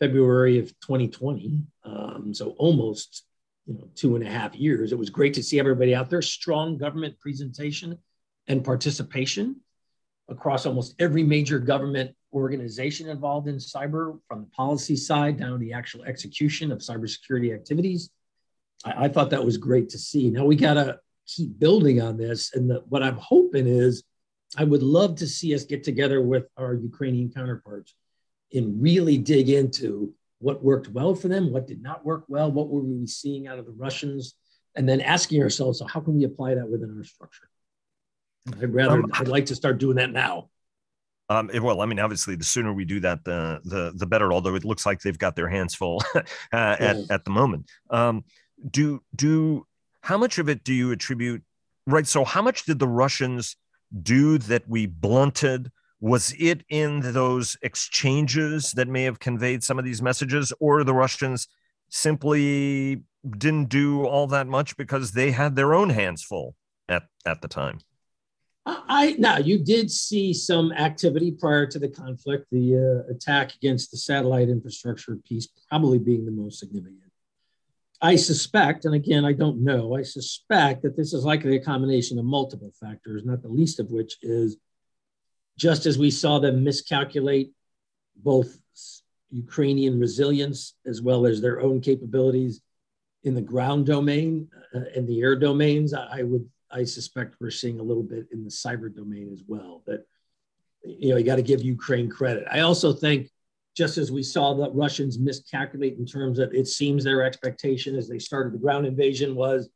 February 0.00 0.58
of 0.58 0.68
2020. 0.80 1.62
Um, 1.84 2.34
so 2.34 2.50
almost, 2.58 3.24
you 3.66 3.74
know, 3.74 3.88
two 3.94 4.16
and 4.16 4.26
a 4.26 4.30
half 4.30 4.54
years. 4.54 4.92
It 4.92 4.98
was 4.98 5.10
great 5.10 5.34
to 5.34 5.42
see 5.42 5.58
everybody 5.58 5.94
out 5.94 6.10
there. 6.10 6.20
Strong 6.20 6.78
government 6.78 7.18
presentation 7.20 7.98
and 8.48 8.64
participation 8.64 9.56
across 10.28 10.66
almost 10.66 10.94
every 10.98 11.22
major 11.22 11.58
government 11.58 12.14
organization 12.32 13.08
involved 13.08 13.46
in 13.46 13.56
cyber, 13.56 14.18
from 14.26 14.40
the 14.40 14.50
policy 14.50 14.96
side 14.96 15.38
down 15.38 15.52
to 15.52 15.58
the 15.58 15.72
actual 15.72 16.04
execution 16.04 16.72
of 16.72 16.78
cybersecurity 16.78 17.54
activities. 17.54 18.10
I, 18.84 19.04
I 19.04 19.08
thought 19.08 19.30
that 19.30 19.44
was 19.44 19.56
great 19.56 19.88
to 19.90 19.98
see. 19.98 20.30
Now 20.30 20.44
we 20.44 20.56
got 20.56 20.74
to 20.74 20.98
keep 21.26 21.58
building 21.58 22.00
on 22.00 22.16
this. 22.16 22.54
And 22.54 22.70
the, 22.70 22.82
what 22.88 23.02
I'm 23.02 23.16
hoping 23.16 23.66
is, 23.66 24.04
I 24.56 24.64
would 24.64 24.82
love 24.82 25.16
to 25.16 25.26
see 25.26 25.54
us 25.54 25.64
get 25.64 25.82
together 25.82 26.20
with 26.22 26.44
our 26.56 26.74
Ukrainian 26.74 27.32
counterparts 27.32 27.94
and 28.52 28.80
really 28.80 29.18
dig 29.18 29.50
into 29.50 30.14
what 30.38 30.62
worked 30.62 30.88
well 30.88 31.14
for 31.14 31.28
them, 31.28 31.52
what 31.52 31.66
did 31.66 31.82
not 31.82 32.04
work 32.04 32.24
well, 32.28 32.52
what 32.52 32.68
were 32.68 32.82
we 32.82 33.06
seeing 33.06 33.48
out 33.48 33.58
of 33.58 33.66
the 33.66 33.72
Russians, 33.72 34.34
and 34.76 34.88
then 34.88 35.00
asking 35.00 35.42
ourselves, 35.42 35.78
so 35.78 35.86
how 35.86 36.00
can 36.00 36.16
we 36.16 36.24
apply 36.24 36.54
that 36.54 36.68
within 36.68 36.94
our 36.96 37.04
structure? 37.04 37.48
I'd 38.60 38.72
rather, 38.72 39.02
um, 39.02 39.10
I'd 39.14 39.28
like 39.28 39.46
to 39.46 39.54
start 39.56 39.78
doing 39.78 39.96
that 39.96 40.12
now. 40.12 40.50
Um, 41.30 41.50
well, 41.62 41.80
I 41.80 41.86
mean, 41.86 41.98
obviously, 41.98 42.36
the 42.36 42.44
sooner 42.44 42.72
we 42.72 42.84
do 42.84 43.00
that, 43.00 43.24
the 43.24 43.58
the 43.64 43.92
the 43.96 44.04
better. 44.04 44.30
Although 44.30 44.56
it 44.56 44.64
looks 44.66 44.84
like 44.84 45.00
they've 45.00 45.18
got 45.18 45.34
their 45.34 45.48
hands 45.48 45.74
full 45.74 46.02
uh, 46.14 46.22
at 46.52 46.96
at 47.10 47.24
the 47.24 47.30
moment. 47.30 47.70
Um, 47.88 48.24
do 48.68 49.02
do 49.14 49.66
how 50.02 50.18
much 50.18 50.38
of 50.38 50.48
it 50.48 50.64
do 50.64 50.74
you 50.74 50.90
attribute? 50.92 51.42
Right. 51.86 52.06
So, 52.06 52.24
how 52.24 52.42
much 52.42 52.64
did 52.64 52.78
the 52.78 52.88
Russians 52.88 53.56
do 54.02 54.38
that 54.38 54.68
we 54.68 54.86
blunted? 54.86 55.70
Was 56.00 56.34
it 56.38 56.62
in 56.68 57.00
those 57.00 57.56
exchanges 57.62 58.72
that 58.72 58.88
may 58.88 59.04
have 59.04 59.18
conveyed 59.18 59.64
some 59.64 59.78
of 59.78 59.84
these 59.84 60.02
messages, 60.02 60.52
or 60.60 60.84
the 60.84 60.94
Russians 60.94 61.48
simply 61.88 63.02
didn't 63.38 63.70
do 63.70 64.04
all 64.04 64.26
that 64.26 64.46
much 64.46 64.76
because 64.76 65.12
they 65.12 65.30
had 65.30 65.56
their 65.56 65.72
own 65.74 65.90
hands 65.90 66.22
full 66.22 66.54
at 66.88 67.04
at 67.24 67.40
the 67.40 67.48
time? 67.48 67.80
I 68.66 69.14
now 69.18 69.38
you 69.38 69.58
did 69.58 69.90
see 69.90 70.32
some 70.32 70.72
activity 70.72 71.30
prior 71.30 71.66
to 71.66 71.78
the 71.78 71.88
conflict, 71.88 72.46
the 72.50 72.76
uh, 73.06 73.12
attack 73.12 73.54
against 73.56 73.90
the 73.90 73.98
satellite 73.98 74.48
infrastructure 74.48 75.16
piece 75.16 75.48
probably 75.68 75.98
being 75.98 76.24
the 76.24 76.32
most 76.32 76.58
significant. 76.58 77.03
I 78.04 78.16
suspect, 78.16 78.84
and 78.84 78.94
again, 78.94 79.24
I 79.24 79.32
don't 79.32 79.64
know, 79.64 79.96
I 79.96 80.02
suspect 80.02 80.82
that 80.82 80.94
this 80.94 81.14
is 81.14 81.24
likely 81.24 81.56
a 81.56 81.64
combination 81.64 82.18
of 82.18 82.26
multiple 82.26 82.70
factors, 82.78 83.24
not 83.24 83.40
the 83.40 83.48
least 83.48 83.80
of 83.80 83.90
which 83.90 84.18
is 84.20 84.58
just 85.56 85.86
as 85.86 85.96
we 85.96 86.10
saw 86.10 86.38
them 86.38 86.62
miscalculate 86.62 87.50
both 88.14 88.58
Ukrainian 89.30 89.98
resilience 89.98 90.74
as 90.84 91.00
well 91.00 91.24
as 91.24 91.40
their 91.40 91.62
own 91.62 91.80
capabilities 91.80 92.60
in 93.22 93.34
the 93.34 93.40
ground 93.40 93.86
domain 93.86 94.48
uh, 94.74 94.80
and 94.94 95.08
the 95.08 95.22
air 95.22 95.34
domains, 95.34 95.94
I, 95.94 96.18
I 96.18 96.22
would 96.24 96.46
I 96.70 96.84
suspect 96.84 97.36
we're 97.40 97.50
seeing 97.50 97.80
a 97.80 97.88
little 97.90 98.02
bit 98.02 98.26
in 98.32 98.44
the 98.44 98.50
cyber 98.50 98.94
domain 98.94 99.30
as 99.32 99.42
well. 99.46 99.82
That 99.86 100.04
you 100.84 101.08
know, 101.08 101.16
you 101.16 101.24
got 101.24 101.36
to 101.36 101.42
give 101.42 101.62
Ukraine 101.62 102.10
credit. 102.10 102.44
I 102.50 102.60
also 102.60 102.92
think, 102.92 103.30
just 103.76 103.98
as 103.98 104.12
we 104.12 104.22
saw 104.22 104.54
the 104.54 104.70
Russians 104.70 105.18
miscalculate 105.18 105.98
in 105.98 106.06
terms 106.06 106.38
of 106.38 106.54
it 106.54 106.68
seems 106.68 107.04
their 107.04 107.22
expectation 107.24 107.96
as 107.96 108.08
they 108.08 108.18
started 108.18 108.52
the 108.52 108.58
ground 108.58 108.86
invasion 108.86 109.34
was 109.34 109.68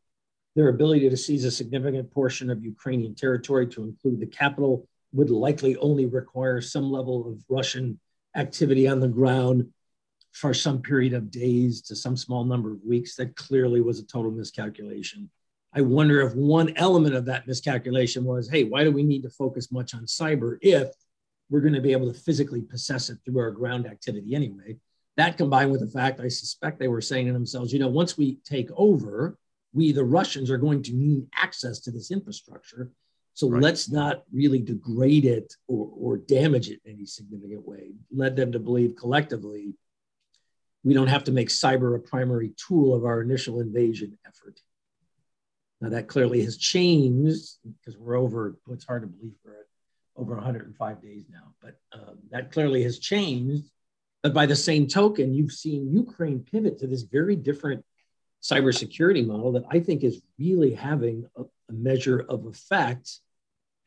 their 0.55 0.69
ability 0.69 1.09
to 1.09 1.17
seize 1.17 1.45
a 1.45 1.50
significant 1.50 2.11
portion 2.11 2.50
of 2.50 2.64
Ukrainian 2.64 3.14
territory 3.14 3.67
to 3.69 3.85
include 3.85 4.21
the 4.21 4.26
capital 4.26 4.88
would 5.12 5.31
likely 5.31 5.76
only 5.76 6.07
require 6.07 6.61
some 6.61 6.90
level 6.90 7.28
of 7.31 7.43
Russian 7.49 7.99
activity 8.37 8.87
on 8.88 9.00
the 9.00 9.09
ground 9.09 9.69
for 10.33 10.52
some 10.52 10.83
period 10.83 11.14
of 11.14 11.31
days 11.31 11.83
to 11.83 11.97
some 11.97 12.17
small 12.17 12.45
number 12.45 12.73
of 12.73 12.85
weeks. 12.85 13.17
That 13.17 13.37
clearly 13.37 13.81
was 13.81 13.99
a 13.99 14.07
total 14.07 14.31
miscalculation. 14.31 15.31
I 15.73 15.81
wonder 15.81 16.21
if 16.21 16.35
one 16.35 16.73
element 16.76 17.14
of 17.14 17.25
that 17.26 17.47
miscalculation 17.47 18.25
was, 18.25 18.49
hey, 18.49 18.64
why 18.64 18.85
do 18.85 18.90
we 18.90 19.02
need 19.02 19.23
to 19.23 19.31
focus 19.31 19.71
much 19.71 19.95
on 19.95 20.05
cyber 20.07 20.59
if 20.61 20.88
we're 21.50 21.61
going 21.61 21.75
to 21.75 21.81
be 21.81 21.93
able 21.93 22.12
to 22.12 22.19
physically 22.19 22.62
possess 22.62 23.11
it 23.11 23.19
through 23.25 23.38
our 23.38 23.50
ground 23.50 23.87
activity 23.87 24.35
anyway? 24.35 24.76
That 25.17 25.37
combined 25.37 25.73
with 25.73 25.81
the 25.81 25.88
fact 25.88 26.21
I 26.21 26.28
suspect 26.28 26.78
they 26.78 26.88
were 26.88 27.00
saying 27.00 27.26
to 27.26 27.33
themselves, 27.33 27.73
you 27.73 27.78
know, 27.78 27.88
once 27.88 28.17
we 28.17 28.37
take 28.45 28.71
over, 28.76 29.37
we, 29.73 29.93
the 29.93 30.05
Russians, 30.05 30.50
are 30.50 30.59
going 30.59 30.83
to 30.85 30.95
need 30.95 31.26
access 31.35 31.81
to 31.81 31.90
this 31.90 32.11
infrastructure. 32.11 32.90
So 33.35 33.49
right. 33.49 33.62
let's 33.62 33.90
not 33.90 34.25
really 34.33 34.61
degrade 34.61 35.25
it 35.25 35.55
or, 35.67 35.90
or 35.97 36.17
damage 36.19 36.69
it 36.69 36.81
in 36.85 36.95
any 36.95 37.07
significant 37.07 37.67
way. 37.67 37.93
Led 38.12 38.37
them 38.37 38.52
to 38.52 38.59
believe 38.59 38.97
collectively 38.97 39.75
we 40.85 40.95
don't 40.95 41.09
have 41.09 41.25
to 41.25 41.33
make 41.33 41.49
cyber 41.49 41.97
a 41.97 41.99
primary 41.99 42.52
tool 42.57 42.95
of 42.95 43.05
our 43.05 43.21
initial 43.21 43.61
invasion 43.61 44.17
effort. 44.26 44.61
Now 45.81 45.90
that 45.90 46.09
clearly 46.09 46.43
has 46.45 46.57
changed 46.57 47.59
because 47.64 47.99
we're 47.99 48.17
over, 48.17 48.57
it's 48.71 48.87
hard 48.87 49.02
to 49.02 49.09
believe 49.09 49.35
we're 49.45 49.52
at 49.52 49.67
over 50.18 50.34
105 50.34 51.00
days 51.02 51.25
now, 51.30 51.54
but 51.62 51.76
um, 51.92 52.18
that 52.30 52.50
clearly 52.50 52.82
has 52.82 52.98
changed. 52.98 53.64
But 54.22 54.34
by 54.34 54.46
the 54.46 54.56
same 54.56 54.88
token, 54.88 55.32
you've 55.32 55.52
seen 55.52 55.92
Ukraine 55.92 56.40
pivot 56.40 56.78
to 56.80 56.88
this 56.88 57.02
very 57.02 57.37
different 57.37 57.84
cybersecurity 58.42 59.25
model 59.25 59.52
that 59.52 59.64
I 59.70 59.80
think 59.80 60.02
is 60.02 60.20
really 60.38 60.75
having 60.75 61.26
a, 61.37 61.42
a 61.42 61.72
measure 61.72 62.26
of 62.28 62.46
effect 62.46 63.20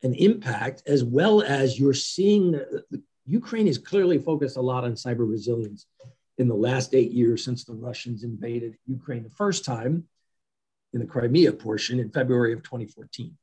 and 0.02 0.16
impact, 0.16 0.82
as 0.86 1.04
well 1.04 1.42
as 1.42 1.78
you're 1.78 1.94
seeing 1.94 2.52
the, 2.52 2.84
the, 2.90 3.02
Ukraine 3.26 3.68
is 3.68 3.78
clearly 3.78 4.18
focused 4.18 4.56
a 4.56 4.60
lot 4.60 4.84
on 4.84 4.94
cyber 4.94 5.28
resilience 5.28 5.86
in 6.38 6.48
the 6.48 6.54
last 6.54 6.94
eight 6.94 7.12
years 7.12 7.44
since 7.44 7.64
the 7.64 7.74
Russians 7.74 8.24
invaded 8.24 8.76
Ukraine 8.86 9.22
the 9.22 9.30
first 9.30 9.64
time 9.64 10.08
in 10.92 11.00
the 11.00 11.06
Crimea 11.06 11.52
portion 11.52 12.00
in 12.00 12.10
February 12.10 12.52
of 12.52 12.62
2014. 12.62 13.36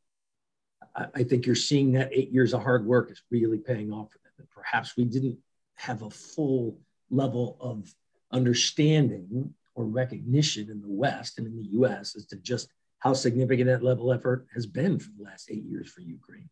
I, 0.95 1.23
think 1.23 1.45
you're 1.45 1.55
seeing 1.55 1.91
that 1.93 2.09
eight 2.11 2.31
years 2.31 2.53
of 2.53 2.61
hard 2.61 2.85
work 2.85 3.11
is 3.11 3.21
really 3.31 3.57
paying 3.57 3.91
off 3.91 4.11
for 4.11 4.17
them. 4.19 4.33
And 4.37 4.49
perhaps 4.49 4.97
we 4.97 5.05
didn't 5.05 5.37
have 5.75 6.01
a 6.01 6.09
full 6.09 6.77
level 7.09 7.57
of 7.59 7.93
understanding 8.31 9.53
or 9.75 9.85
recognition 9.85 10.69
in 10.69 10.81
the 10.81 10.89
West 10.89 11.37
and 11.37 11.47
in 11.47 11.55
the 11.57 11.69
US 11.79 12.15
as 12.15 12.25
to 12.27 12.35
just 12.37 12.69
how 12.99 13.13
significant 13.13 13.67
that 13.67 13.83
level 13.83 14.11
effort 14.11 14.47
has 14.53 14.65
been 14.65 14.99
for 14.99 15.09
the 15.17 15.23
last 15.23 15.49
eight 15.49 15.63
years 15.63 15.89
for 15.89 16.01
Ukraine 16.01 16.49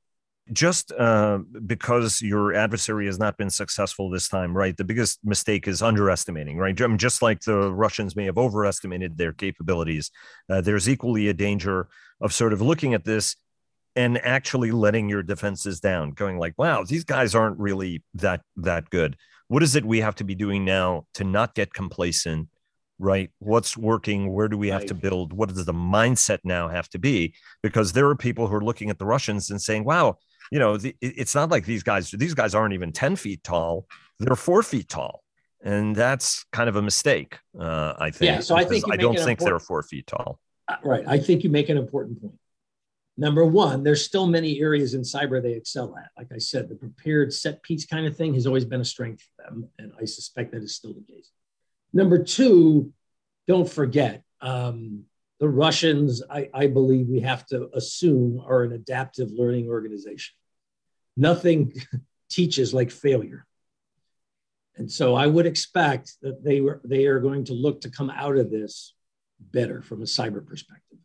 just 0.53 0.91
uh, 0.93 1.39
because 1.65 2.21
your 2.21 2.53
adversary 2.53 3.05
has 3.05 3.19
not 3.19 3.37
been 3.37 3.49
successful 3.49 4.09
this 4.09 4.29
time, 4.29 4.55
right? 4.55 4.75
The 4.75 4.83
biggest 4.83 5.19
mistake 5.23 5.67
is 5.67 5.81
underestimating, 5.81 6.57
right? 6.57 6.79
I 6.81 6.87
mean, 6.87 6.97
just 6.97 7.21
like 7.21 7.41
the 7.41 7.71
Russians 7.73 8.15
may 8.15 8.25
have 8.25 8.37
overestimated 8.37 9.17
their 9.17 9.33
capabilities, 9.33 10.09
uh, 10.49 10.61
there's 10.61 10.87
equally 10.87 11.27
a 11.27 11.33
danger 11.33 11.89
of 12.21 12.33
sort 12.33 12.53
of 12.53 12.61
looking 12.61 12.93
at 12.93 13.03
this 13.03 13.35
and 13.97 14.17
actually 14.23 14.71
letting 14.71 15.09
your 15.09 15.23
defenses 15.23 15.81
down, 15.81 16.11
going 16.11 16.37
like, 16.37 16.53
"Wow, 16.57 16.83
these 16.83 17.03
guys 17.03 17.35
aren't 17.35 17.59
really 17.59 18.03
that 18.13 18.41
that 18.55 18.89
good." 18.89 19.17
What 19.49 19.63
is 19.63 19.75
it 19.75 19.85
we 19.85 19.99
have 19.99 20.15
to 20.15 20.23
be 20.23 20.35
doing 20.35 20.63
now 20.63 21.05
to 21.15 21.23
not 21.23 21.55
get 21.55 21.73
complacent? 21.73 22.47
Right? 22.99 23.29
What's 23.39 23.75
working? 23.75 24.31
Where 24.33 24.47
do 24.47 24.57
we 24.57 24.69
have 24.69 24.81
right. 24.81 24.87
to 24.87 24.93
build? 24.95 25.33
What 25.33 25.49
does 25.49 25.65
the 25.65 25.73
mindset 25.73 26.39
now 26.43 26.67
have 26.69 26.89
to 26.89 26.99
be? 26.99 27.33
Because 27.61 27.93
there 27.93 28.07
are 28.07 28.15
people 28.15 28.47
who 28.47 28.55
are 28.55 28.63
looking 28.63 28.89
at 28.89 28.99
the 28.99 29.05
Russians 29.05 29.51
and 29.51 29.61
saying, 29.61 29.83
"Wow." 29.83 30.17
you 30.51 30.59
know, 30.59 30.77
the, 30.77 30.95
it's 31.01 31.35
not 31.35 31.49
like 31.49 31.65
these 31.65 31.83
guys, 31.83 32.11
these 32.11 32.33
guys 32.33 32.55
aren't 32.55 32.73
even 32.73 32.91
10 32.91 33.15
feet 33.15 33.43
tall. 33.43 33.85
They're 34.19 34.35
four 34.35 34.63
feet 34.63 34.87
tall. 34.89 35.23
And 35.63 35.95
that's 35.95 36.45
kind 36.51 36.69
of 36.69 36.75
a 36.75 36.81
mistake, 36.81 37.39
uh, 37.59 37.93
I 37.99 38.11
think. 38.11 38.29
Yeah, 38.29 38.39
so 38.39 38.55
I 38.55 38.63
think 38.63 38.85
I 38.91 38.95
don't 38.95 39.17
think 39.17 39.39
they're 39.39 39.59
four 39.59 39.83
feet 39.83 40.07
tall. 40.07 40.39
Uh, 40.67 40.75
right. 40.83 41.03
I 41.07 41.17
think 41.17 41.43
you 41.43 41.49
make 41.49 41.69
an 41.69 41.77
important 41.77 42.21
point. 42.21 42.35
Number 43.17 43.43
one, 43.43 43.83
there's 43.83 44.05
still 44.05 44.27
many 44.27 44.59
areas 44.59 44.93
in 44.93 45.01
cyber 45.01 45.41
they 45.41 45.53
excel 45.53 45.95
at. 45.97 46.11
Like 46.17 46.31
I 46.33 46.37
said, 46.37 46.69
the 46.69 46.75
prepared 46.75 47.33
set 47.33 47.63
piece 47.63 47.85
kind 47.85 48.05
of 48.05 48.15
thing 48.15 48.35
has 48.35 48.45
always 48.45 48.65
been 48.65 48.81
a 48.81 48.85
strength 48.85 49.23
for 49.23 49.43
them. 49.43 49.69
And 49.79 49.91
I 49.99 50.05
suspect 50.05 50.51
that 50.51 50.61
is 50.61 50.75
still 50.75 50.93
the 50.93 51.13
case. 51.13 51.31
Number 51.93 52.23
two, 52.23 52.93
don't 53.47 53.67
forget, 53.67 54.23
um, 54.41 55.05
the 55.39 55.49
Russians, 55.49 56.21
I, 56.29 56.49
I, 56.53 56.67
believe 56.67 57.07
we 57.07 57.21
have 57.21 57.45
to 57.47 57.69
assume, 57.73 58.41
are 58.45 58.63
an 58.63 58.71
adaptive 58.71 59.29
learning 59.31 59.67
organization. 59.67 60.35
Nothing 61.15 61.73
teaches 62.29 62.73
like 62.73 62.91
failure. 62.91 63.45
And 64.77 64.91
so 64.91 65.15
I 65.15 65.27
would 65.27 65.45
expect 65.45 66.13
that 66.21 66.43
they 66.43 66.61
were 66.61 66.81
they 66.83 67.05
are 67.07 67.19
going 67.19 67.45
to 67.45 67.53
look 67.53 67.81
to 67.81 67.89
come 67.89 68.11
out 68.11 68.37
of 68.37 68.51
this 68.51 68.93
better 69.39 69.81
from 69.81 70.01
a 70.01 70.05
cyber 70.05 70.45
perspective. 70.45 70.99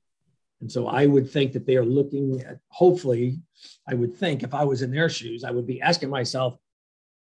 And 0.62 0.72
so 0.72 0.86
I 0.86 1.04
would 1.04 1.28
think 1.28 1.52
that 1.52 1.66
they 1.66 1.76
are 1.76 1.84
looking 1.84 2.40
at 2.40 2.60
hopefully, 2.68 3.40
I 3.86 3.94
would 3.94 4.16
think 4.16 4.42
if 4.42 4.54
I 4.54 4.64
was 4.64 4.80
in 4.80 4.90
their 4.90 5.10
shoes, 5.10 5.44
I 5.44 5.50
would 5.50 5.66
be 5.66 5.82
asking 5.82 6.08
myself, 6.08 6.56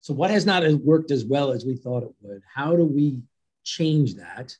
so 0.02 0.12
what 0.12 0.30
has 0.30 0.45
not 0.45 0.71
worked 0.83 1.11
as 1.11 1.25
well 1.25 1.52
as 1.52 1.64
we 1.64 1.76
thought 1.76 2.02
it 2.02 2.14
would? 2.21 2.42
How 2.52 2.76
do 2.76 2.85
we 2.85 3.23
change 3.64 4.16
that? 4.16 4.54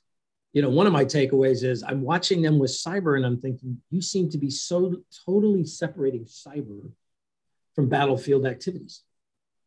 you 0.53 0.63
know, 0.63 0.71
one 0.71 0.87
of 0.87 0.93
my 0.93 1.05
takeaways 1.05 1.63
is 1.63 1.83
I'm 1.83 2.03
watching 2.03 2.43
them 2.43 2.59
with 2.59 2.71
cyber 2.71 3.17
and 3.17 3.27
I'm 3.27 3.39
thinking, 3.39 3.81
you 3.91 4.01
seem 4.01 4.31
to 4.31 4.39
be 4.39 4.51
so 4.51 4.97
totally 5.27 5.65
separating 5.65 6.25
cyber 6.25 6.91
from 7.75 7.89
battlefield 7.89 8.47
activities. 8.47 9.03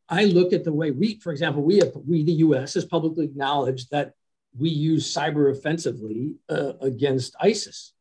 I 0.10 0.25
look 0.25 0.51
at 0.53 0.63
the 0.63 0.74
way 0.74 0.91
we, 0.91 1.20
for 1.20 1.32
example, 1.32 1.63
we 1.63 1.77
have, 1.77 1.94
we, 1.96 2.24
the 2.24 2.44
US, 2.46 2.74
has 2.74 2.84
publicly 2.84 3.25
acknowledged 3.25 3.91
that 3.91 4.13
we 4.58 4.70
use 4.70 5.13
cyber 5.13 5.50
offensively 5.50 6.36
uh, 6.50 6.74
against 6.82 7.36
ISIS. 7.39 7.94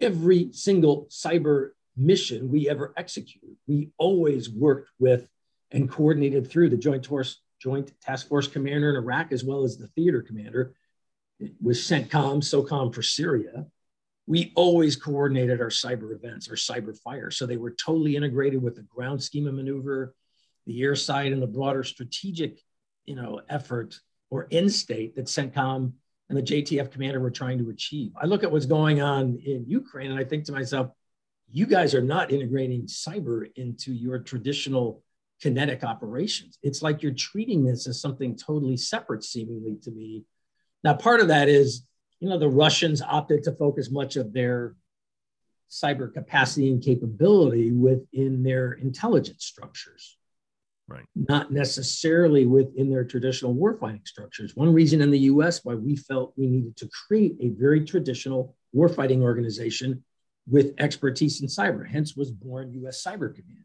Every 0.00 0.52
single 0.52 1.06
cyber 1.10 1.70
mission 1.96 2.50
we 2.50 2.68
ever 2.68 2.92
executed, 2.96 3.56
we 3.66 3.90
always 3.98 4.50
worked 4.50 4.90
with 4.98 5.28
and 5.70 5.90
coordinated 5.90 6.50
through 6.50 6.70
the 6.70 6.76
Joint, 6.76 7.06
Joint 7.60 8.00
Task 8.00 8.28
Force 8.28 8.46
commander 8.46 8.90
in 8.90 8.96
Iraq, 8.96 9.32
as 9.32 9.44
well 9.44 9.64
as 9.64 9.76
the 9.76 9.88
theater 9.88 10.22
commander 10.22 10.74
it 11.40 11.52
with 11.60 11.76
CENTCOM, 11.76 12.42
SOCOM 12.42 12.94
for 12.94 13.02
Syria. 13.02 13.66
We 14.26 14.52
always 14.54 14.96
coordinated 14.96 15.60
our 15.60 15.68
cyber 15.68 16.14
events, 16.14 16.48
our 16.48 16.56
cyber 16.56 16.96
fire. 16.96 17.30
So 17.30 17.44
they 17.44 17.56
were 17.56 17.72
totally 17.72 18.16
integrated 18.16 18.62
with 18.62 18.76
the 18.76 18.82
ground 18.82 19.22
schema 19.22 19.52
maneuver, 19.52 20.14
the 20.66 20.82
air 20.82 20.94
side, 20.94 21.32
and 21.32 21.42
the 21.42 21.46
broader 21.46 21.84
strategic 21.84 22.60
you 23.04 23.16
know, 23.16 23.40
effort 23.48 23.98
or 24.30 24.48
end 24.50 24.72
state 24.72 25.16
that 25.16 25.26
CENTCOM 25.26 25.92
and 26.34 26.46
the 26.46 26.62
JTF 26.62 26.90
commander 26.90 27.20
were 27.20 27.30
trying 27.30 27.58
to 27.58 27.70
achieve. 27.70 28.12
I 28.20 28.26
look 28.26 28.42
at 28.42 28.50
what's 28.50 28.66
going 28.66 29.00
on 29.00 29.38
in 29.44 29.64
Ukraine 29.68 30.10
and 30.10 30.18
I 30.18 30.24
think 30.24 30.44
to 30.44 30.52
myself, 30.52 30.90
you 31.50 31.66
guys 31.66 31.94
are 31.94 32.02
not 32.02 32.32
integrating 32.32 32.86
cyber 32.86 33.48
into 33.54 33.92
your 33.92 34.18
traditional 34.18 35.02
kinetic 35.40 35.84
operations. 35.84 36.58
It's 36.62 36.82
like 36.82 37.02
you're 37.02 37.12
treating 37.12 37.64
this 37.64 37.86
as 37.86 38.00
something 38.00 38.36
totally 38.36 38.76
separate, 38.76 39.22
seemingly 39.22 39.76
to 39.82 39.90
me. 39.90 40.24
Now, 40.82 40.94
part 40.94 41.20
of 41.20 41.28
that 41.28 41.48
is, 41.48 41.86
you 42.18 42.28
know, 42.28 42.38
the 42.38 42.48
Russians 42.48 43.00
opted 43.00 43.44
to 43.44 43.52
focus 43.52 43.90
much 43.90 44.16
of 44.16 44.32
their 44.32 44.74
cyber 45.70 46.12
capacity 46.12 46.70
and 46.70 46.82
capability 46.82 47.70
within 47.70 48.42
their 48.42 48.72
intelligence 48.72 49.44
structures 49.44 50.16
right. 50.88 51.04
not 51.14 51.52
necessarily 51.52 52.46
within 52.46 52.90
their 52.90 53.04
traditional 53.04 53.54
warfighting 53.54 54.06
structures. 54.06 54.54
One 54.54 54.72
reason 54.72 55.00
in 55.00 55.10
the 55.10 55.20
US 55.20 55.64
why 55.64 55.74
we 55.74 55.96
felt 55.96 56.34
we 56.36 56.46
needed 56.46 56.76
to 56.78 56.88
create 56.88 57.36
a 57.40 57.48
very 57.50 57.84
traditional 57.84 58.56
warfighting 58.74 59.22
organization 59.22 60.04
with 60.46 60.74
expertise 60.78 61.40
in 61.40 61.48
cyber, 61.48 61.86
hence 61.88 62.16
was 62.16 62.30
born 62.30 62.72
US 62.84 63.02
Cyber 63.02 63.34
Command. 63.34 63.64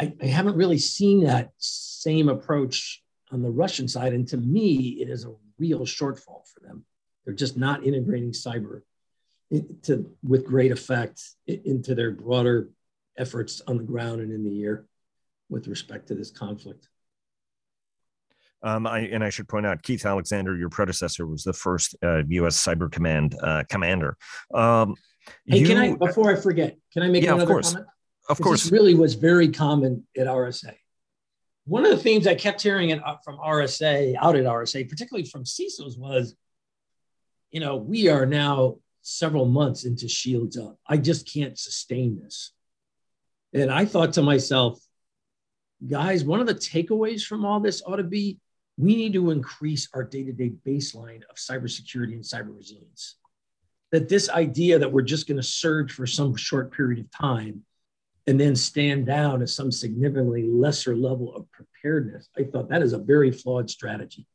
I, 0.00 0.14
I 0.22 0.26
haven't 0.26 0.56
really 0.56 0.78
seen 0.78 1.24
that 1.24 1.50
same 1.58 2.28
approach 2.28 3.02
on 3.32 3.42
the 3.42 3.50
Russian 3.50 3.88
side. 3.88 4.12
And 4.12 4.26
to 4.28 4.36
me, 4.36 4.98
it 5.00 5.08
is 5.08 5.24
a 5.24 5.34
real 5.58 5.80
shortfall 5.80 6.46
for 6.48 6.60
them. 6.62 6.84
They're 7.24 7.34
just 7.34 7.56
not 7.56 7.84
integrating 7.84 8.32
cyber 8.32 8.82
to, 9.82 10.10
with 10.22 10.46
great 10.46 10.72
effect 10.72 11.22
into 11.46 11.94
their 11.94 12.12
broader 12.12 12.70
efforts 13.18 13.60
on 13.66 13.76
the 13.76 13.82
ground 13.82 14.20
and 14.20 14.32
in 14.32 14.44
the 14.44 14.62
air 14.62 14.84
with 15.50 15.66
respect 15.66 16.08
to 16.08 16.14
this 16.14 16.30
conflict. 16.30 16.88
Um, 18.62 18.86
I, 18.86 19.00
and 19.00 19.24
I 19.24 19.30
should 19.30 19.48
point 19.48 19.66
out, 19.66 19.82
Keith 19.82 20.04
Alexander, 20.04 20.56
your 20.56 20.68
predecessor, 20.68 21.26
was 21.26 21.44
the 21.44 21.52
first 21.52 21.96
uh, 22.02 22.22
U.S. 22.28 22.62
Cyber 22.62 22.90
Command 22.90 23.34
uh, 23.42 23.64
commander. 23.68 24.16
Um, 24.54 24.94
hey, 25.46 25.58
you, 25.58 25.66
can 25.66 25.78
I, 25.78 25.96
before 25.96 26.30
I 26.30 26.36
forget, 26.36 26.76
can 26.92 27.02
I 27.02 27.08
make 27.08 27.24
yeah, 27.24 27.34
another 27.34 27.60
comment? 27.62 27.86
Of 28.28 28.40
course. 28.40 28.64
This 28.64 28.72
really 28.72 28.94
was 28.94 29.14
very 29.14 29.48
common 29.48 30.06
at 30.16 30.26
RSA. 30.26 30.74
One 31.64 31.84
of 31.84 31.90
the 31.90 31.96
themes 31.96 32.26
I 32.26 32.34
kept 32.34 32.62
hearing 32.62 32.90
it 32.90 33.00
from 33.24 33.38
RSA, 33.38 34.16
out 34.20 34.36
at 34.36 34.44
RSA, 34.44 34.88
particularly 34.88 35.26
from 35.26 35.44
CISOs, 35.44 35.98
was, 35.98 36.34
you 37.50 37.60
know, 37.60 37.76
we 37.76 38.08
are 38.08 38.26
now 38.26 38.76
several 39.02 39.46
months 39.46 39.84
into 39.84 40.08
Shields 40.08 40.58
Up. 40.58 40.78
I 40.86 40.96
just 40.96 41.32
can't 41.32 41.58
sustain 41.58 42.20
this. 42.20 42.52
And 43.52 43.70
I 43.70 43.84
thought 43.84 44.12
to 44.14 44.22
myself, 44.22 44.80
guys, 45.88 46.24
one 46.24 46.40
of 46.40 46.46
the 46.46 46.54
takeaways 46.54 47.24
from 47.24 47.44
all 47.44 47.60
this 47.60 47.82
ought 47.86 47.96
to 47.96 48.04
be 48.04 48.38
we 48.80 48.96
need 48.96 49.12
to 49.12 49.30
increase 49.30 49.88
our 49.92 50.02
day 50.02 50.24
to 50.24 50.32
day 50.32 50.52
baseline 50.66 51.22
of 51.28 51.36
cybersecurity 51.36 52.14
and 52.14 52.24
cyber 52.24 52.56
resilience. 52.56 53.16
That 53.92 54.08
this 54.08 54.30
idea 54.30 54.78
that 54.78 54.90
we're 54.90 55.02
just 55.02 55.26
going 55.26 55.36
to 55.36 55.42
surge 55.42 55.92
for 55.92 56.06
some 56.06 56.34
short 56.36 56.72
period 56.72 57.00
of 57.00 57.10
time 57.10 57.62
and 58.26 58.40
then 58.40 58.54
stand 58.56 59.06
down 59.06 59.42
at 59.42 59.48
some 59.48 59.70
significantly 59.70 60.44
lesser 60.48 60.96
level 60.96 61.34
of 61.34 61.50
preparedness, 61.50 62.28
I 62.38 62.44
thought 62.44 62.68
that 62.70 62.82
is 62.82 62.92
a 62.92 62.98
very 62.98 63.32
flawed 63.32 63.68
strategy. 63.68 64.26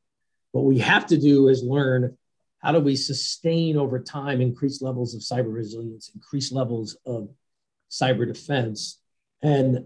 What 0.51 0.65
we 0.65 0.79
have 0.79 1.07
to 1.07 1.17
do 1.17 1.47
is 1.47 1.63
learn 1.63 2.17
how 2.59 2.71
do 2.71 2.79
we 2.79 2.95
sustain 2.95 3.77
over 3.77 3.99
time 3.99 4.41
increased 4.41 4.81
levels 4.81 5.15
of 5.15 5.21
cyber 5.21 5.53
resilience, 5.53 6.11
increased 6.13 6.51
levels 6.51 6.97
of 7.05 7.29
cyber 7.89 8.27
defense, 8.27 8.99
and 9.41 9.85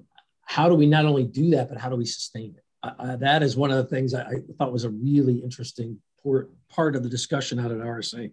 how 0.49 0.67
do 0.67 0.73
we 0.73 0.87
not 0.87 1.05
only 1.05 1.23
do 1.23 1.51
that, 1.51 1.69
but 1.69 1.77
how 1.77 1.89
do 1.89 1.95
we 1.95 2.05
sustain 2.05 2.55
it? 2.57 3.19
That 3.19 3.43
is 3.43 3.55
one 3.55 3.69
of 3.69 3.77
the 3.77 3.83
things 3.83 4.15
I, 4.15 4.21
I 4.21 4.35
thought 4.57 4.73
was 4.73 4.83
a 4.83 4.89
really 4.89 5.35
interesting 5.35 5.99
part 6.69 6.95
of 6.95 7.03
the 7.03 7.09
discussion 7.09 7.59
out 7.59 7.69
at 7.69 7.77
RSA. 7.77 8.31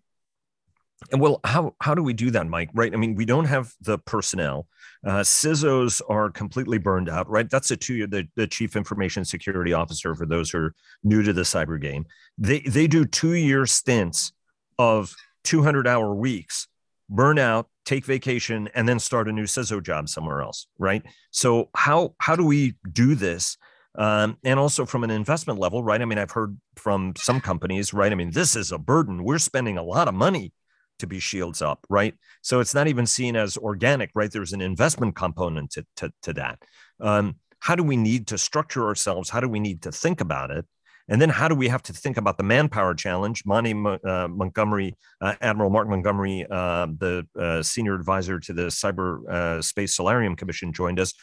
And 1.12 1.20
well, 1.20 1.40
how 1.44 1.74
how 1.82 1.94
do 1.94 2.02
we 2.02 2.14
do 2.14 2.30
that, 2.30 2.46
Mike? 2.46 2.70
Right? 2.72 2.94
I 2.94 2.96
mean, 2.96 3.16
we 3.16 3.26
don't 3.26 3.44
have 3.44 3.70
the 3.82 3.98
personnel. 3.98 4.66
Uh, 5.06 5.20
CISOs 5.20 6.00
are 6.08 6.30
completely 6.30 6.78
burned 6.78 7.10
out, 7.10 7.28
right? 7.28 7.50
That's 7.50 7.70
a 7.70 7.76
two 7.76 8.06
the, 8.06 8.26
the 8.34 8.46
chief 8.46 8.76
information 8.76 9.22
security 9.26 9.74
officer 9.74 10.14
for 10.14 10.24
those 10.24 10.50
who 10.50 10.58
are 10.58 10.74
new 11.04 11.22
to 11.22 11.34
the 11.34 11.42
cyber 11.42 11.78
game. 11.78 12.06
They 12.38 12.60
they 12.60 12.86
do 12.86 13.04
two 13.04 13.34
year 13.34 13.66
stints 13.66 14.32
of 14.78 15.14
200 15.44 15.86
hour 15.86 16.14
weeks, 16.14 16.66
burn 17.10 17.38
out, 17.38 17.68
take 17.86 18.04
vacation, 18.04 18.68
and 18.74 18.86
then 18.86 18.98
start 18.98 19.28
a 19.28 19.32
new 19.32 19.44
CISO 19.44 19.82
job 19.82 20.10
somewhere 20.10 20.42
else, 20.42 20.66
right? 20.78 21.02
So 21.30 21.70
how 21.74 22.14
how 22.18 22.36
do 22.36 22.44
we 22.44 22.74
do 22.92 23.14
this? 23.14 23.56
Um, 23.98 24.36
and 24.44 24.60
also 24.60 24.84
from 24.84 25.04
an 25.04 25.10
investment 25.10 25.58
level, 25.58 25.82
right? 25.82 26.02
I 26.02 26.04
mean, 26.04 26.18
I've 26.18 26.32
heard 26.32 26.58
from 26.74 27.14
some 27.16 27.40
companies, 27.40 27.94
right? 27.94 28.12
I 28.12 28.14
mean, 28.14 28.30
this 28.30 28.54
is 28.54 28.70
a 28.70 28.76
burden. 28.76 29.24
We're 29.24 29.38
spending 29.38 29.78
a 29.78 29.82
lot 29.82 30.06
of 30.06 30.12
money 30.12 30.52
to 30.98 31.06
be 31.06 31.18
shields 31.18 31.62
up, 31.62 31.86
right? 31.88 32.14
So 32.42 32.60
it's 32.60 32.74
not 32.74 32.88
even 32.88 33.06
seen 33.06 33.36
as 33.36 33.56
organic, 33.56 34.10
right? 34.14 34.30
There's 34.30 34.52
an 34.52 34.60
investment 34.60 35.16
component 35.16 35.70
to, 35.72 35.86
to, 35.96 36.12
to 36.22 36.32
that. 36.34 36.58
Um, 37.00 37.36
how 37.60 37.74
do 37.74 37.82
we 37.82 37.96
need 37.96 38.26
to 38.28 38.38
structure 38.38 38.86
ourselves? 38.86 39.30
How 39.30 39.40
do 39.40 39.48
we 39.48 39.60
need 39.60 39.82
to 39.82 39.92
think 39.92 40.20
about 40.20 40.50
it? 40.50 40.66
And 41.08 41.20
then 41.20 41.28
how 41.28 41.48
do 41.48 41.54
we 41.54 41.68
have 41.68 41.82
to 41.84 41.92
think 41.92 42.16
about 42.16 42.36
the 42.36 42.42
manpower 42.42 42.94
challenge? 42.94 43.44
Monty 43.46 43.72
uh, 43.72 44.28
Montgomery, 44.28 44.96
uh, 45.20 45.34
Admiral 45.40 45.70
Mark 45.70 45.88
Montgomery, 45.88 46.46
uh, 46.50 46.86
the 46.86 47.26
uh, 47.38 47.62
senior 47.62 47.94
advisor 47.94 48.40
to 48.40 48.52
the 48.52 48.62
Cyber 48.62 49.28
uh, 49.28 49.62
Space 49.62 49.94
Solarium 49.94 50.34
Commission, 50.34 50.72
joined 50.72 50.98
us 50.98 51.14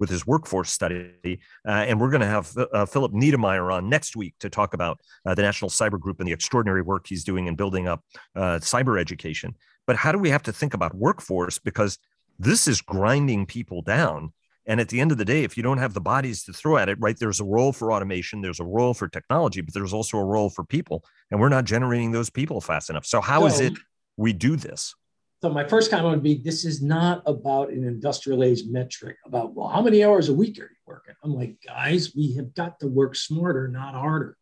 with 0.00 0.10
his 0.10 0.26
workforce 0.26 0.70
study. 0.70 1.40
Uh, 1.66 1.70
and 1.70 2.00
we're 2.00 2.10
going 2.10 2.22
to 2.22 2.26
have 2.26 2.46
Philip 2.88 3.12
Niedermeyer 3.12 3.72
on 3.72 3.88
next 3.88 4.16
week 4.16 4.34
to 4.40 4.48
talk 4.48 4.72
about 4.72 4.98
the 5.24 5.42
National 5.42 5.70
Cyber 5.70 6.00
Group 6.00 6.20
and 6.20 6.26
the 6.28 6.32
extraordinary 6.32 6.80
work 6.80 7.06
he's 7.06 7.22
doing 7.22 7.46
in 7.46 7.54
building 7.54 7.86
up 7.86 8.02
cyber 8.34 8.98
education. 8.98 9.54
But 9.86 9.96
how 9.96 10.10
do 10.10 10.18
we 10.18 10.30
have 10.30 10.42
to 10.44 10.52
think 10.52 10.72
about 10.72 10.94
workforce? 10.94 11.58
Because 11.58 11.98
this 12.38 12.66
is 12.66 12.80
grinding 12.80 13.44
people 13.44 13.82
down 13.82 14.32
and 14.70 14.80
at 14.80 14.88
the 14.88 15.00
end 15.00 15.10
of 15.10 15.18
the 15.18 15.24
day, 15.24 15.42
if 15.42 15.56
you 15.56 15.64
don't 15.64 15.78
have 15.78 15.94
the 15.94 16.00
bodies 16.00 16.44
to 16.44 16.52
throw 16.52 16.76
at 16.76 16.88
it, 16.88 16.96
right, 17.00 17.18
there's 17.18 17.40
a 17.40 17.44
role 17.44 17.72
for 17.72 17.92
automation, 17.92 18.40
there's 18.40 18.60
a 18.60 18.64
role 18.64 18.94
for 18.94 19.08
technology, 19.08 19.62
but 19.62 19.74
there's 19.74 19.92
also 19.92 20.16
a 20.16 20.24
role 20.24 20.48
for 20.48 20.62
people. 20.62 21.04
And 21.32 21.40
we're 21.40 21.48
not 21.48 21.64
generating 21.64 22.12
those 22.12 22.30
people 22.30 22.60
fast 22.60 22.88
enough. 22.88 23.04
So, 23.04 23.20
how 23.20 23.40
so, 23.40 23.46
is 23.46 23.58
it 23.58 23.72
we 24.16 24.32
do 24.32 24.54
this? 24.54 24.94
So, 25.42 25.50
my 25.50 25.66
first 25.66 25.90
comment 25.90 26.12
would 26.12 26.22
be 26.22 26.36
this 26.36 26.64
is 26.64 26.80
not 26.80 27.20
about 27.26 27.70
an 27.70 27.82
industrial 27.82 28.44
age 28.44 28.62
metric 28.68 29.16
about, 29.26 29.54
well, 29.54 29.66
how 29.66 29.82
many 29.82 30.04
hours 30.04 30.28
a 30.28 30.34
week 30.34 30.56
are 30.60 30.70
you 30.70 30.76
working? 30.86 31.16
I'm 31.24 31.34
like, 31.34 31.56
guys, 31.66 32.14
we 32.14 32.36
have 32.36 32.54
got 32.54 32.78
to 32.78 32.86
work 32.86 33.16
smarter, 33.16 33.66
not 33.66 33.94
harder. 33.94 34.36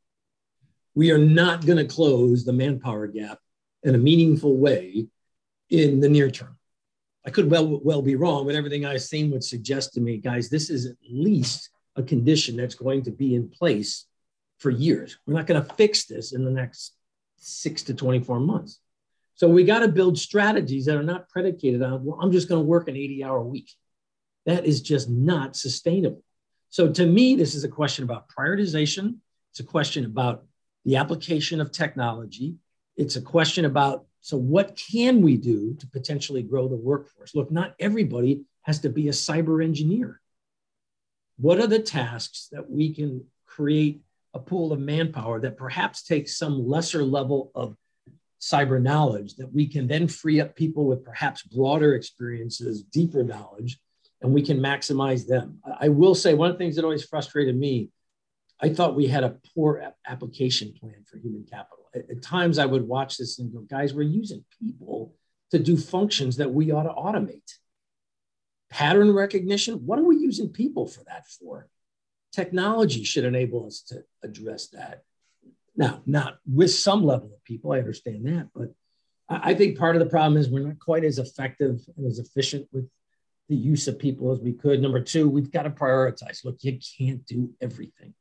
We 0.94 1.10
are 1.10 1.16
not 1.16 1.64
going 1.64 1.78
to 1.78 1.86
close 1.86 2.44
the 2.44 2.52
manpower 2.52 3.06
gap 3.06 3.38
in 3.82 3.94
a 3.94 3.98
meaningful 3.98 4.58
way 4.58 5.06
in 5.70 6.00
the 6.00 6.08
near 6.10 6.30
term. 6.30 6.57
I 7.28 7.30
could 7.30 7.50
well 7.50 7.78
well 7.84 8.00
be 8.00 8.16
wrong, 8.16 8.46
but 8.46 8.54
everything 8.54 8.86
I've 8.86 9.02
seen 9.02 9.30
would 9.32 9.44
suggest 9.44 9.92
to 9.92 10.00
me, 10.00 10.16
guys, 10.16 10.48
this 10.48 10.70
is 10.70 10.86
at 10.86 10.96
least 11.10 11.68
a 11.94 12.02
condition 12.02 12.56
that's 12.56 12.74
going 12.74 13.02
to 13.02 13.10
be 13.10 13.34
in 13.34 13.50
place 13.50 14.06
for 14.56 14.70
years. 14.70 15.18
We're 15.26 15.34
not 15.34 15.46
going 15.46 15.62
to 15.62 15.74
fix 15.74 16.06
this 16.06 16.32
in 16.32 16.42
the 16.42 16.50
next 16.50 16.94
six 17.36 17.82
to 17.82 17.92
24 17.92 18.40
months. 18.40 18.80
So 19.34 19.46
we 19.46 19.64
got 19.64 19.80
to 19.80 19.88
build 19.88 20.18
strategies 20.18 20.86
that 20.86 20.96
are 20.96 21.02
not 21.02 21.28
predicated 21.28 21.82
on, 21.82 22.02
well, 22.02 22.18
I'm 22.18 22.32
just 22.32 22.48
going 22.48 22.62
to 22.62 22.66
work 22.66 22.88
an 22.88 22.96
80 22.96 23.22
hour 23.22 23.42
week. 23.42 23.72
That 24.46 24.64
is 24.64 24.80
just 24.80 25.10
not 25.10 25.54
sustainable. 25.54 26.24
So 26.70 26.90
to 26.90 27.04
me, 27.04 27.36
this 27.36 27.54
is 27.54 27.62
a 27.62 27.68
question 27.68 28.04
about 28.04 28.30
prioritization. 28.30 29.16
It's 29.50 29.60
a 29.60 29.64
question 29.64 30.06
about 30.06 30.46
the 30.86 30.96
application 30.96 31.60
of 31.60 31.72
technology. 31.72 32.54
It's 32.96 33.16
a 33.16 33.20
question 33.20 33.66
about 33.66 34.06
so, 34.20 34.36
what 34.36 34.76
can 34.76 35.22
we 35.22 35.36
do 35.36 35.74
to 35.74 35.86
potentially 35.86 36.42
grow 36.42 36.68
the 36.68 36.76
workforce? 36.76 37.34
Look, 37.34 37.50
not 37.50 37.74
everybody 37.78 38.42
has 38.62 38.80
to 38.80 38.88
be 38.88 39.08
a 39.08 39.12
cyber 39.12 39.62
engineer. 39.62 40.20
What 41.38 41.60
are 41.60 41.66
the 41.66 41.78
tasks 41.78 42.48
that 42.52 42.68
we 42.68 42.92
can 42.92 43.24
create 43.46 44.02
a 44.34 44.38
pool 44.38 44.72
of 44.72 44.80
manpower 44.80 45.40
that 45.40 45.56
perhaps 45.56 46.02
takes 46.02 46.36
some 46.36 46.68
lesser 46.68 47.02
level 47.02 47.50
of 47.54 47.76
cyber 48.40 48.80
knowledge 48.80 49.34
that 49.36 49.52
we 49.52 49.66
can 49.66 49.86
then 49.86 50.06
free 50.06 50.40
up 50.40 50.54
people 50.54 50.84
with 50.84 51.04
perhaps 51.04 51.42
broader 51.42 51.94
experiences, 51.94 52.82
deeper 52.82 53.24
knowledge, 53.24 53.78
and 54.20 54.32
we 54.32 54.42
can 54.42 54.58
maximize 54.58 55.26
them. 55.26 55.58
I 55.80 55.88
will 55.88 56.14
say 56.14 56.34
one 56.34 56.50
of 56.50 56.54
the 56.54 56.58
things 56.58 56.76
that 56.76 56.84
always 56.84 57.04
frustrated 57.04 57.56
me, 57.56 57.90
I 58.60 58.68
thought 58.68 58.96
we 58.96 59.06
had 59.06 59.24
a 59.24 59.36
poor 59.54 59.92
application 60.06 60.72
plan 60.72 61.04
for 61.08 61.18
human 61.18 61.44
capital. 61.44 61.87
At, 61.94 62.22
times 62.22 62.58
I 62.58 62.66
would 62.66 62.86
watch 62.86 63.16
this 63.16 63.38
and 63.38 63.52
go, 63.52 63.60
guys, 63.60 63.94
we're 63.94 64.02
using 64.02 64.44
people 64.60 65.14
to 65.50 65.58
do 65.58 65.76
functions 65.76 66.36
that 66.36 66.52
we 66.52 66.70
ought 66.70 66.84
to 66.84 66.90
automate. 66.90 67.54
Pattern 68.70 69.12
recognition, 69.12 69.86
what 69.86 69.98
are 69.98 70.04
we 70.04 70.16
using 70.16 70.50
people 70.50 70.86
for 70.86 71.02
that 71.04 71.26
for? 71.26 71.68
Technology 72.32 73.04
should 73.04 73.24
enable 73.24 73.66
us 73.66 73.82
to 73.88 74.04
address 74.22 74.68
that. 74.68 75.02
Now, 75.76 76.02
not 76.06 76.38
with 76.46 76.72
some 76.72 77.02
level 77.02 77.30
of 77.34 77.44
people, 77.44 77.72
I 77.72 77.78
understand 77.78 78.26
that, 78.26 78.48
but 78.54 78.74
I 79.28 79.54
think 79.54 79.78
part 79.78 79.96
of 79.96 80.00
the 80.00 80.10
problem 80.10 80.38
is 80.40 80.48
we're 80.48 80.66
not 80.66 80.78
quite 80.78 81.04
as 81.04 81.18
effective 81.18 81.80
and 81.96 82.06
as 82.06 82.18
efficient 82.18 82.66
with 82.72 82.88
the 83.48 83.56
use 83.56 83.88
of 83.88 83.98
people 83.98 84.32
as 84.32 84.40
we 84.40 84.52
could. 84.52 84.80
Number 84.80 85.00
two, 85.00 85.28
we've 85.28 85.50
got 85.50 85.62
to 85.62 85.70
prioritize. 85.70 86.44
Look, 86.44 86.58
you 86.60 86.78
can't 86.98 87.24
do 87.26 87.50
everything. 87.60 88.14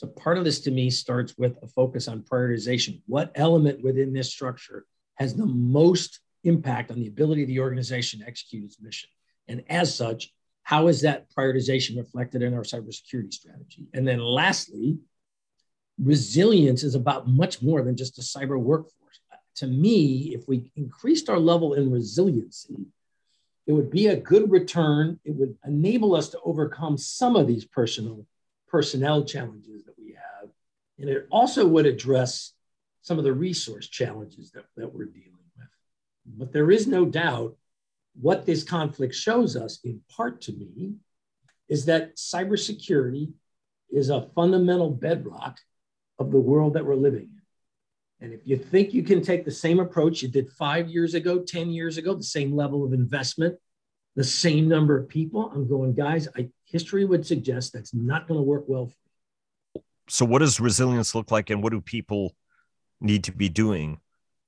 So 0.00 0.06
part 0.06 0.38
of 0.38 0.44
this 0.44 0.60
to 0.60 0.70
me 0.70 0.88
starts 0.88 1.36
with 1.36 1.58
a 1.62 1.66
focus 1.66 2.08
on 2.08 2.22
prioritization. 2.22 3.02
What 3.04 3.32
element 3.34 3.84
within 3.84 4.14
this 4.14 4.30
structure 4.30 4.86
has 5.16 5.34
the 5.34 5.44
most 5.44 6.20
impact 6.42 6.90
on 6.90 6.98
the 6.98 7.08
ability 7.08 7.42
of 7.42 7.48
the 7.48 7.60
organization 7.60 8.20
to 8.20 8.26
execute 8.26 8.64
its 8.64 8.80
mission? 8.80 9.10
And 9.46 9.62
as 9.68 9.94
such, 9.94 10.32
how 10.62 10.86
is 10.86 11.02
that 11.02 11.26
prioritization 11.36 11.98
reflected 11.98 12.40
in 12.40 12.54
our 12.54 12.62
cybersecurity 12.62 13.30
strategy? 13.30 13.88
And 13.92 14.08
then 14.08 14.20
lastly, 14.20 14.96
resilience 16.02 16.82
is 16.82 16.94
about 16.94 17.28
much 17.28 17.60
more 17.60 17.82
than 17.82 17.94
just 17.94 18.16
a 18.16 18.22
cyber 18.22 18.58
workforce. 18.58 19.20
To 19.56 19.66
me, 19.66 20.34
if 20.34 20.48
we 20.48 20.72
increased 20.76 21.28
our 21.28 21.38
level 21.38 21.74
in 21.74 21.90
resiliency, 21.90 22.86
it 23.66 23.72
would 23.72 23.90
be 23.90 24.06
a 24.06 24.16
good 24.16 24.50
return. 24.50 25.20
It 25.26 25.34
would 25.34 25.58
enable 25.66 26.14
us 26.14 26.30
to 26.30 26.40
overcome 26.42 26.96
some 26.96 27.36
of 27.36 27.46
these 27.46 27.66
personal 27.66 28.24
personnel 28.70 29.24
challenges 29.24 29.84
that 29.84 29.98
we 29.98 30.12
have. 30.12 30.50
And 30.98 31.08
it 31.08 31.26
also 31.30 31.66
would 31.66 31.86
address 31.86 32.52
some 33.02 33.18
of 33.18 33.24
the 33.24 33.32
resource 33.32 33.88
challenges 33.88 34.50
that, 34.52 34.64
that 34.76 34.92
we're 34.92 35.06
dealing 35.06 35.32
with. 35.56 35.68
But 36.38 36.52
there 36.52 36.70
is 36.70 36.86
no 36.86 37.04
doubt 37.04 37.56
what 38.20 38.46
this 38.46 38.62
conflict 38.62 39.14
shows 39.14 39.56
us, 39.56 39.80
in 39.84 40.00
part 40.14 40.42
to 40.42 40.52
me, 40.52 40.94
is 41.68 41.86
that 41.86 42.16
cybersecurity 42.16 43.32
is 43.90 44.10
a 44.10 44.28
fundamental 44.34 44.90
bedrock 44.90 45.58
of 46.18 46.30
the 46.30 46.38
world 46.38 46.74
that 46.74 46.84
we're 46.84 46.94
living 46.94 47.22
in. 47.22 47.40
And 48.22 48.34
if 48.34 48.40
you 48.44 48.56
think 48.56 48.92
you 48.92 49.02
can 49.02 49.22
take 49.22 49.44
the 49.44 49.50
same 49.50 49.80
approach 49.80 50.22
you 50.22 50.28
did 50.28 50.50
five 50.50 50.90
years 50.90 51.14
ago, 51.14 51.40
10 51.40 51.70
years 51.70 51.96
ago, 51.96 52.14
the 52.14 52.22
same 52.22 52.54
level 52.54 52.84
of 52.84 52.92
investment, 52.92 53.56
the 54.16 54.24
same 54.24 54.68
number 54.68 54.98
of 54.98 55.08
people, 55.08 55.50
I'm 55.54 55.66
going, 55.66 55.94
guys, 55.94 56.28
I, 56.36 56.48
history 56.70 57.04
would 57.04 57.26
suggest 57.26 57.72
that's 57.72 57.94
not 57.94 58.28
going 58.28 58.38
to 58.38 58.44
work 58.44 58.64
well. 58.66 58.92
So, 60.08 60.24
what 60.24 60.40
does 60.40 60.60
resilience 60.60 61.14
look 61.14 61.30
like, 61.30 61.50
and 61.50 61.62
what 61.62 61.72
do 61.72 61.80
people 61.80 62.34
need 63.00 63.24
to 63.24 63.32
be 63.32 63.48
doing 63.48 64.00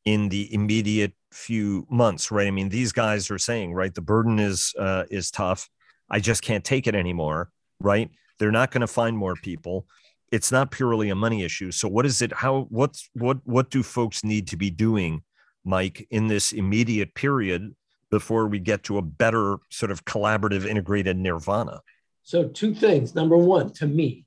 in 0.05 0.29
the 0.29 0.53
immediate 0.53 1.13
few 1.33 1.87
months? 1.91 2.31
Right? 2.31 2.47
I 2.47 2.51
mean, 2.51 2.69
these 2.69 2.93
guys 2.93 3.31
are 3.31 3.39
saying, 3.39 3.73
right, 3.73 3.95
the 3.95 4.01
burden 4.01 4.39
is 4.39 4.75
uh, 4.79 5.05
is 5.11 5.31
tough. 5.31 5.69
I 6.11 6.21
just 6.21 6.43
can't 6.43 6.65
take 6.65 6.87
it 6.87 6.95
anymore. 6.95 7.51
Right? 7.81 8.11
They're 8.39 8.51
not 8.51 8.71
going 8.71 8.81
to 8.81 8.87
find 8.87 9.17
more 9.17 9.35
people 9.35 9.87
it's 10.33 10.51
not 10.51 10.71
purely 10.71 11.11
a 11.11 11.15
money 11.15 11.45
issue. 11.45 11.71
So 11.71 11.87
what 11.87 12.07
is 12.07 12.23
it? 12.23 12.33
How 12.33 12.67
what's 12.71 13.09
what 13.13 13.39
what 13.45 13.71
do 13.71 13.83
folks 13.83 14.25
need 14.25 14.49
to 14.49 14.57
be 14.57 14.71
doing, 14.71 15.23
Mike, 15.65 16.07
in 16.11 16.27
this 16.27 16.53
immediate 16.53 17.15
period 17.15 17.77
before 18.11 18.49
we 18.49 18.59
get 18.59 18.83
to 18.85 18.99
a 18.99 19.03
better 19.03 19.59
sort 19.71 19.93
of 19.93 20.07
collaborative 20.07 20.65
integrated 20.65 21.19
nirvana? 21.19 21.81
So 22.23 22.49
two 22.49 22.75
things. 22.75 23.15
Number 23.15 23.37
one, 23.37 23.73
to 23.75 23.87
me, 23.87 24.27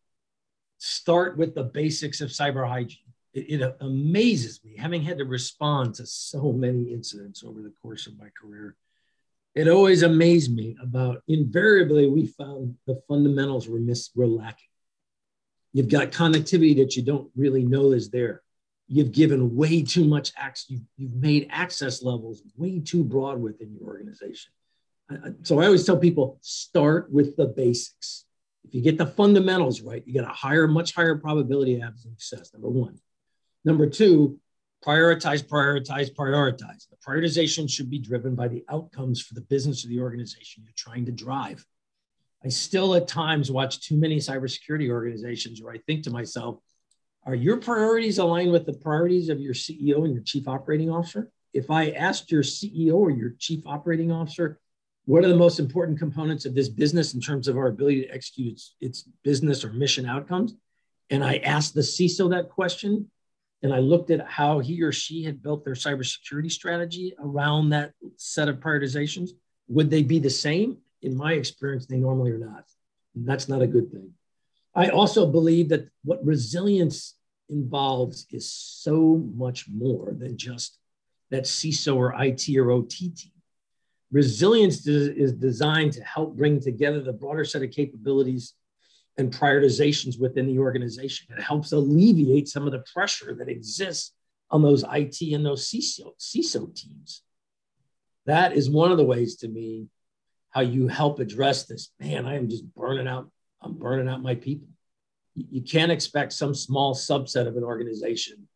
start 0.78 1.38
with 1.38 1.56
the 1.56 1.64
basics 1.64 2.22
of 2.22 2.30
cyber 2.30 2.68
hygiene. 2.68 3.00
It, 3.34 3.62
it 3.62 3.78
amazes 3.82 4.64
me, 4.64 4.76
having 4.78 5.02
had 5.02 5.18
to 5.18 5.26
respond 5.26 5.96
to 5.96 6.06
so 6.06 6.52
many 6.52 6.94
incidents 6.94 7.44
over 7.44 7.62
the 7.62 7.74
course 7.82 8.08
of 8.08 8.18
my 8.18 8.28
career. 8.40 8.76
It 9.54 9.68
always 9.68 10.04
amazed 10.04 10.54
me 10.54 10.76
about 10.82 11.24
invariably 11.28 12.08
we 12.08 12.28
found 12.28 12.76
the 12.88 13.02
fundamentals 13.08 13.68
were 13.68 13.80
miss 13.80 14.10
were 14.16 14.28
lacking 14.28 14.68
You've 15.76 15.90
got 15.90 16.14
connectivity 16.14 16.78
that 16.78 16.96
you 16.96 17.04
don't 17.04 17.30
really 17.36 17.66
know 17.66 17.92
is 17.92 18.10
there. 18.10 18.42
You've 18.88 19.12
given 19.12 19.58
way 19.58 19.84
too 19.84 20.06
much 20.06 20.32
access. 20.38 20.70
You've, 20.70 20.84
you've 20.96 21.16
made 21.16 21.50
access 21.52 22.02
levels 22.02 22.42
way 22.56 22.80
too 22.80 23.04
broad 23.04 23.42
within 23.42 23.74
your 23.74 23.90
organization. 23.90 24.54
So 25.44 25.60
I 25.60 25.66
always 25.66 25.86
tell 25.86 25.98
people 25.98 26.40
start 26.42 27.12
with 27.12 27.36
the 27.36 27.48
basics. 27.48 28.26
If 28.64 28.74
you 28.74 28.82
get 28.82 28.98
the 28.98 29.06
fundamentals 29.06 29.82
right, 29.82 30.04
you 30.06 30.14
get 30.14 30.24
a 30.24 30.28
higher, 30.28 30.68
much 30.68 30.96
higher 30.96 31.16
probability 31.16 31.80
of 31.82 32.00
success. 32.00 32.52
Number 32.54 32.70
one. 32.70 33.00
Number 33.64 33.88
two, 33.88 34.40
prioritize, 34.84 35.44
prioritize, 35.44 36.14
prioritize. 36.14 36.88
The 36.90 36.98
prioritization 37.06 37.70
should 37.70 37.90
be 37.90 38.00
driven 38.00 38.36
by 38.36 38.48
the 38.48 38.64
outcomes 38.70 39.22
for 39.22 39.36
the 39.36 39.42
business 39.42 39.84
of 39.84 39.90
the 39.90 40.00
organization 40.02 40.64
you're 40.64 40.74
trying 40.76 41.06
to 41.06 41.12
drive. 41.12 41.66
I 42.44 42.50
still 42.50 42.94
at 42.96 43.08
times 43.08 43.52
watch 43.52 43.82
too 43.82 43.98
many 43.98 44.18
cybersecurity 44.18 44.90
organizations 44.90 45.62
where 45.62 45.74
I 45.74 45.80
think 45.80 46.04
to 46.04 46.12
myself, 46.12 46.58
are 47.26 47.34
your 47.34 47.58
priorities 47.58 48.20
aligned 48.20 48.52
with 48.52 48.68
the 48.68 48.74
priorities 48.74 49.30
of 49.30 49.40
your 49.40 49.56
CEO 49.56 50.06
and 50.06 50.14
your 50.14 50.22
chief 50.22 50.48
operating 50.48 50.92
officer? 50.92 51.32
If 51.54 51.72
I 51.72 51.90
asked 51.90 52.32
your 52.32 52.44
CEO 52.44 52.94
or 52.94 53.10
your 53.10 53.34
chief 53.40 53.66
operating 53.66 54.12
officer, 54.12 54.60
what 55.06 55.24
are 55.24 55.28
the 55.28 55.36
most 55.36 55.60
important 55.60 56.00
components 56.00 56.46
of 56.46 56.56
this 56.56 56.70
business 56.70 57.14
in 57.14 57.22
terms 57.22 57.48
of 57.48 57.58
our 57.58 57.68
ability 57.68 58.02
to 58.02 58.10
execute 58.10 58.54
its, 58.54 58.76
its 58.82 59.04
business 59.24 59.64
or 59.64 59.72
mission 59.72 60.06
outcomes? 60.06 60.56
And 61.10 61.24
I 61.24 61.38
asked 61.38 61.76
the 61.76 61.82
CISO 61.82 62.30
that 62.32 62.50
question, 62.50 63.10
and 63.62 63.74
I 63.74 63.80
looked 63.80 64.10
at 64.10 64.28
how 64.28 64.60
he 64.60 64.82
or 64.82 64.92
she 64.92 65.24
had 65.24 65.42
built 65.42 65.64
their 65.64 65.76
cybersecurity 65.76 66.52
strategy 66.52 67.14
around 67.20 67.70
that 67.70 67.94
set 68.18 68.50
of 68.50 68.58
prioritizations. 68.58 69.30
Would 69.68 69.90
they 69.90 70.04
be 70.04 70.20
the 70.20 70.30
same? 70.30 70.78
in 71.06 71.16
my 71.16 71.34
experience, 71.34 71.86
they 71.86 71.98
normally 71.98 72.32
are 72.32 72.38
not. 72.38 72.66
And 73.16 73.28
that's 73.28 73.48
not 73.48 73.62
a 73.62 73.68
good 73.68 73.92
thing. 73.92 74.12
I 74.74 74.90
also 74.90 75.26
believe 75.26 75.70
that 75.70 75.88
what 76.04 76.26
resilience 76.26 77.16
involves 77.50 78.26
is 78.32 78.52
so 78.52 79.24
much 79.36 79.68
more 79.70 80.14
than 80.18 80.36
just 80.36 80.78
that 81.30 81.44
CISO 81.44 81.96
or 81.96 82.16
IT 82.22 82.50
or 82.58 82.72
OT 82.72 83.10
team. 83.10 83.32
Resilience 84.12 84.86
is 84.88 85.34
designed 85.34 85.94
to 85.94 86.04
help 86.04 86.36
bring 86.36 86.60
together 86.60 87.02
the 87.02 87.14
broader 87.14 87.44
set 87.44 87.64
of 87.64 87.72
capabilities 87.72 88.54
and 89.18 89.34
prioritizations 89.34 90.20
within 90.20 90.48
the 90.48 90.60
organization. 90.60 91.28
It 91.36 91.42
helps 91.42 91.72
alleviate 91.72 92.48
some 92.48 92.66
of 92.66 92.72
the 92.72 92.84
pressure 92.94 93.36
that 93.36 93.50
exists 93.50 94.14
on 94.52 94.62
those 94.62 94.84
IT 94.92 95.22
and 95.34 95.46
those 95.46 95.70
CISO, 95.70 96.12
CISO 96.20 96.74
teams. 96.76 97.24
That 98.26 98.54
is 98.54 98.70
one 98.70 98.92
of 98.92 98.98
the 98.98 99.04
ways 99.04 99.38
to 99.38 99.48
me 99.48 99.88
how 100.50 100.62
you 100.62 100.88
help 100.88 101.20
address 101.20 101.66
this. 101.66 101.92
Man, 102.00 102.26
I 102.26 102.36
am 102.36 102.50
just 102.50 102.64
burning 102.76 103.08
out. 103.08 103.30
I'm 103.62 103.74
burning 103.74 104.08
out 104.08 104.22
my 104.22 104.36
people. 104.36 104.68
You 105.34 105.62
can't 105.62 105.92
expect 105.92 106.32
some 106.32 106.54
small 106.54 106.96
subset 106.96 107.48
of 107.48 107.58
an 107.58 107.64
organization 107.64 108.48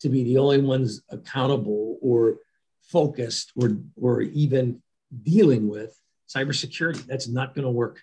to 0.00 0.08
be 0.08 0.24
the 0.24 0.38
only 0.38 0.60
ones 0.60 1.02
accountable 1.10 1.98
or 2.00 2.38
focused 2.82 3.52
or, 3.54 3.76
or 4.00 4.22
even 4.22 4.82
dealing 5.22 5.68
with 5.68 5.98
cybersecurity. 6.28 7.04
That's 7.06 7.28
not 7.28 7.54
going 7.54 7.64
to 7.64 7.70
work. 7.70 8.00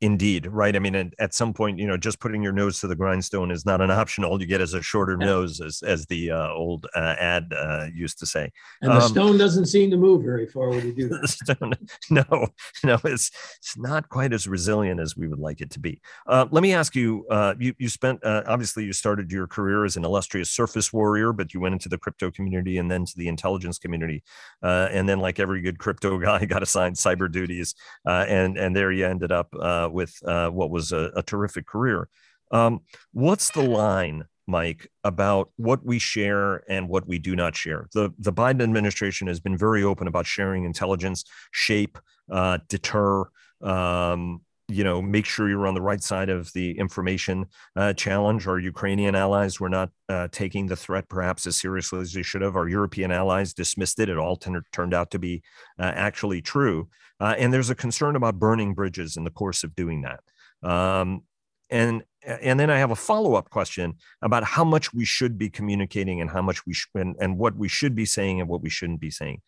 Indeed, 0.00 0.46
right. 0.46 0.76
I 0.76 0.78
mean, 0.78 1.12
at 1.18 1.34
some 1.34 1.52
point, 1.52 1.80
you 1.80 1.86
know, 1.86 1.96
just 1.96 2.20
putting 2.20 2.40
your 2.40 2.52
nose 2.52 2.78
to 2.80 2.86
the 2.86 2.94
grindstone 2.94 3.50
is 3.50 3.66
not 3.66 3.80
an 3.80 3.90
option. 3.90 4.22
All 4.22 4.40
you 4.40 4.46
get 4.46 4.60
is 4.60 4.72
a 4.72 4.80
shorter 4.80 5.16
yeah. 5.18 5.26
nose, 5.26 5.60
as 5.60 5.82
as 5.82 6.06
the 6.06 6.30
uh, 6.30 6.52
old 6.52 6.86
uh, 6.94 7.16
ad 7.18 7.52
uh, 7.52 7.86
used 7.92 8.18
to 8.20 8.26
say. 8.26 8.50
And 8.80 8.92
the 8.92 9.02
um, 9.02 9.08
stone 9.08 9.38
doesn't 9.38 9.66
seem 9.66 9.90
to 9.90 9.96
move 9.96 10.22
very 10.22 10.46
far 10.46 10.68
when 10.68 10.86
you 10.86 10.92
do 10.92 11.08
that. 11.08 11.28
stone, 11.28 11.74
no, 12.10 12.48
no, 12.84 12.98
it's 13.04 13.32
it's 13.58 13.76
not 13.76 14.08
quite 14.08 14.32
as 14.32 14.46
resilient 14.46 15.00
as 15.00 15.16
we 15.16 15.26
would 15.26 15.40
like 15.40 15.60
it 15.60 15.70
to 15.70 15.80
be. 15.80 16.00
Uh, 16.28 16.46
let 16.50 16.62
me 16.62 16.72
ask 16.72 16.94
you. 16.94 17.26
Uh, 17.28 17.54
you 17.58 17.74
you 17.78 17.88
spent 17.88 18.22
uh, 18.24 18.44
obviously 18.46 18.84
you 18.84 18.92
started 18.92 19.32
your 19.32 19.48
career 19.48 19.84
as 19.84 19.96
an 19.96 20.04
illustrious 20.04 20.50
surface 20.50 20.92
warrior, 20.92 21.32
but 21.32 21.52
you 21.52 21.60
went 21.60 21.72
into 21.72 21.88
the 21.88 21.98
crypto 21.98 22.30
community 22.30 22.78
and 22.78 22.88
then 22.88 23.04
to 23.04 23.14
the 23.16 23.26
intelligence 23.26 23.78
community, 23.78 24.22
and 24.62 25.08
then 25.08 25.18
like 25.18 25.40
every 25.40 25.60
good 25.60 25.78
crypto 25.78 26.18
guy, 26.18 26.44
got 26.44 26.62
assigned 26.62 26.94
cyber 26.94 27.30
duties, 27.30 27.74
and 28.04 28.56
and 28.56 28.76
there 28.76 28.92
you 28.92 29.04
ended 29.04 29.32
up 29.32 29.52
with 29.92 30.14
uh, 30.24 30.50
what 30.50 30.70
was 30.70 30.92
a, 30.92 31.10
a 31.16 31.22
terrific 31.22 31.66
career. 31.66 32.08
Um, 32.50 32.80
what's 33.12 33.50
the 33.50 33.62
line, 33.62 34.24
Mike, 34.46 34.88
about 35.04 35.50
what 35.56 35.84
we 35.84 35.98
share 35.98 36.62
and 36.70 36.88
what 36.88 37.06
we 37.06 37.18
do 37.18 37.36
not 37.36 37.56
share? 37.56 37.88
The 37.92 38.12
the 38.18 38.32
Biden 38.32 38.62
administration 38.62 39.28
has 39.28 39.40
been 39.40 39.56
very 39.56 39.82
open 39.82 40.08
about 40.08 40.26
sharing 40.26 40.64
intelligence, 40.64 41.24
shape, 41.50 41.98
uh, 42.30 42.58
deter. 42.68 43.24
Um, 43.60 44.40
you 44.70 44.84
know, 44.84 45.00
make 45.00 45.24
sure 45.24 45.48
you're 45.48 45.66
on 45.66 45.74
the 45.74 45.80
right 45.80 46.02
side 46.02 46.28
of 46.28 46.52
the 46.52 46.78
information 46.78 47.46
uh, 47.74 47.94
challenge. 47.94 48.46
Our 48.46 48.58
Ukrainian 48.58 49.14
allies 49.14 49.58
were 49.58 49.70
not 49.70 49.90
uh, 50.10 50.28
taking 50.30 50.66
the 50.66 50.76
threat 50.76 51.08
perhaps 51.08 51.46
as 51.46 51.56
seriously 51.56 52.00
as 52.00 52.12
they 52.12 52.22
should 52.22 52.42
have. 52.42 52.54
Our 52.54 52.68
European 52.68 53.10
allies 53.10 53.54
dismissed 53.54 53.98
it. 53.98 54.10
It 54.10 54.18
all 54.18 54.36
t- 54.36 54.52
turned 54.70 54.92
out 54.92 55.10
to 55.12 55.18
be 55.18 55.42
uh, 55.78 55.92
actually 55.94 56.42
true. 56.42 56.88
Uh, 57.20 57.34
and 57.38 57.52
there's 57.52 57.70
a 57.70 57.74
concern 57.74 58.16
about 58.16 58.38
burning 58.38 58.74
bridges 58.74 59.16
in 59.16 59.24
the 59.24 59.30
course 59.30 59.64
of 59.64 59.74
doing 59.74 60.02
that. 60.02 60.20
Um, 60.68 61.22
and 61.70 62.02
and 62.24 62.58
then 62.58 62.70
I 62.70 62.78
have 62.78 62.90
a 62.90 62.96
follow 62.96 63.34
up 63.34 63.50
question 63.50 63.94
about 64.22 64.44
how 64.44 64.64
much 64.64 64.92
we 64.92 65.04
should 65.04 65.38
be 65.38 65.48
communicating 65.48 66.20
and 66.20 66.30
how 66.30 66.42
much 66.42 66.66
we 66.66 66.74
and, 66.94 67.16
and 67.20 67.38
what 67.38 67.56
we 67.56 67.68
should 67.68 67.94
be 67.94 68.04
saying 68.04 68.40
and 68.40 68.48
what 68.48 68.62
we 68.62 68.70
shouldn't 68.70 69.00
be 69.00 69.10
saying. 69.10 69.40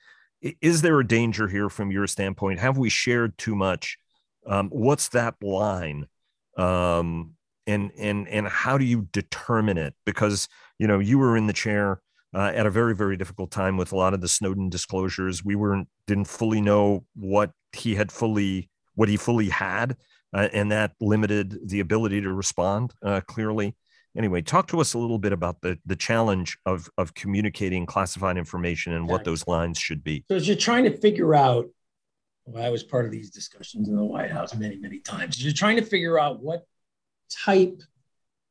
Is 0.61 0.83
there 0.83 0.98
a 0.98 1.06
danger 1.06 1.48
here 1.48 1.68
from 1.68 1.90
your 1.90 2.06
standpoint? 2.06 2.61
Have 2.61 2.78
we 2.78 2.88
shared 2.88 3.37
too 3.37 3.54
much? 3.54 3.98
Um, 4.46 4.68
what's 4.70 5.09
that 5.09 5.35
line? 5.42 6.06
Um, 6.56 7.33
and 7.66 7.90
and 7.98 8.28
and 8.28 8.48
how 8.48 8.78
do 8.78 8.85
you 8.85 9.09
determine 9.12 9.78
it? 9.78 9.94
Because 10.06 10.48
you 10.78 10.87
know 10.87 10.98
you 10.98 11.18
were 11.18 11.37
in 11.37 11.46
the 11.46 11.52
chair 11.52 12.00
uh, 12.34 12.52
at 12.54 12.66
a 12.66 12.70
very 12.70 12.94
very 12.94 13.16
difficult 13.16 13.50
time 13.50 13.76
with 13.76 13.92
a 13.92 13.96
lot 13.96 14.14
of 14.14 14.20
the 14.20 14.28
Snowden 14.28 14.68
disclosures. 14.68 15.44
We 15.44 15.54
weren't 15.54 15.88
didn't 16.06 16.26
fully 16.26 16.60
know 16.60 17.04
what 17.14 17.52
he 17.72 17.94
had 17.94 18.12
fully 18.12 18.68
what 18.94 19.08
he 19.08 19.16
fully 19.16 19.48
had, 19.48 19.96
uh, 20.32 20.48
and 20.52 20.70
that 20.72 20.92
limited 21.00 21.58
the 21.68 21.80
ability 21.80 22.20
to 22.22 22.32
respond 22.32 22.92
uh, 23.02 23.20
clearly. 23.22 23.76
Anyway, 24.16 24.42
talk 24.42 24.66
to 24.66 24.80
us 24.80 24.94
a 24.94 24.98
little 24.98 25.18
bit 25.18 25.32
about 25.32 25.60
the 25.60 25.78
the 25.86 25.96
challenge 25.96 26.58
of 26.66 26.88
of 26.98 27.14
communicating 27.14 27.86
classified 27.86 28.36
information 28.36 28.92
and 28.92 29.08
what 29.08 29.24
those 29.24 29.46
lines 29.46 29.78
should 29.78 30.02
be. 30.02 30.24
So 30.28 30.36
as 30.36 30.48
you're 30.48 30.56
trying 30.56 30.84
to 30.84 30.96
figure 30.96 31.34
out 31.34 31.66
well, 32.46 32.64
I 32.64 32.70
was 32.70 32.82
part 32.82 33.04
of 33.04 33.12
these 33.12 33.30
discussions 33.30 33.88
in 33.88 33.96
the 33.96 34.04
White 34.04 34.30
House 34.30 34.54
many, 34.54 34.76
many 34.76 34.98
times. 35.00 35.42
You're 35.42 35.52
trying 35.52 35.76
to 35.76 35.84
figure 35.84 36.18
out 36.18 36.42
what 36.42 36.64
type, 37.30 37.82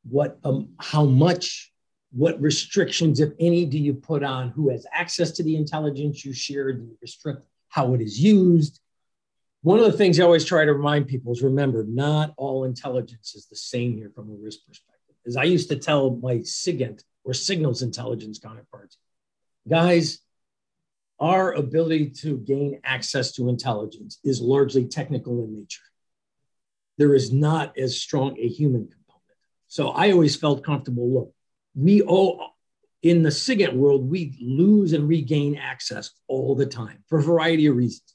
what, 0.08 0.38
um, 0.44 0.70
how 0.78 1.04
much, 1.04 1.69
what 2.12 2.40
restrictions, 2.40 3.20
if 3.20 3.30
any, 3.38 3.64
do 3.64 3.78
you 3.78 3.94
put 3.94 4.24
on 4.24 4.50
who 4.50 4.70
has 4.70 4.86
access 4.92 5.30
to 5.32 5.42
the 5.42 5.56
intelligence 5.56 6.24
you 6.24 6.32
share? 6.32 6.72
Do 6.72 6.82
you 6.82 6.98
restrict 7.00 7.46
how 7.68 7.94
it 7.94 8.00
is 8.00 8.18
used? 8.18 8.80
One 9.62 9.78
of 9.78 9.84
the 9.84 9.96
things 9.96 10.18
I 10.18 10.24
always 10.24 10.44
try 10.44 10.64
to 10.64 10.72
remind 10.72 11.06
people 11.06 11.32
is 11.32 11.42
remember, 11.42 11.84
not 11.84 12.32
all 12.36 12.64
intelligence 12.64 13.34
is 13.34 13.46
the 13.46 13.56
same 13.56 13.96
here 13.96 14.10
from 14.14 14.30
a 14.30 14.34
risk 14.34 14.60
perspective. 14.66 15.16
As 15.26 15.36
I 15.36 15.44
used 15.44 15.68
to 15.68 15.76
tell 15.76 16.16
my 16.16 16.36
SIGINT 16.36 17.04
or 17.24 17.34
signals 17.34 17.82
intelligence 17.82 18.38
counterparts, 18.38 18.96
guys, 19.68 20.20
our 21.20 21.52
ability 21.52 22.10
to 22.10 22.38
gain 22.38 22.80
access 22.82 23.32
to 23.32 23.50
intelligence 23.50 24.18
is 24.24 24.40
largely 24.40 24.86
technical 24.86 25.44
in 25.44 25.54
nature. 25.54 25.82
There 26.96 27.14
is 27.14 27.30
not 27.30 27.78
as 27.78 28.00
strong 28.00 28.36
a 28.38 28.48
human 28.48 28.88
component. 28.88 29.38
So 29.68 29.90
I 29.90 30.12
always 30.12 30.36
felt 30.36 30.64
comfortable. 30.64 31.12
Look, 31.12 31.34
we 31.74 32.02
all 32.02 32.54
in 33.02 33.22
the 33.22 33.30
SIGINT 33.30 33.72
world, 33.74 34.10
we 34.10 34.36
lose 34.40 34.92
and 34.92 35.08
regain 35.08 35.56
access 35.56 36.10
all 36.28 36.54
the 36.54 36.66
time 36.66 37.02
for 37.08 37.18
a 37.18 37.22
variety 37.22 37.66
of 37.66 37.76
reasons. 37.76 38.14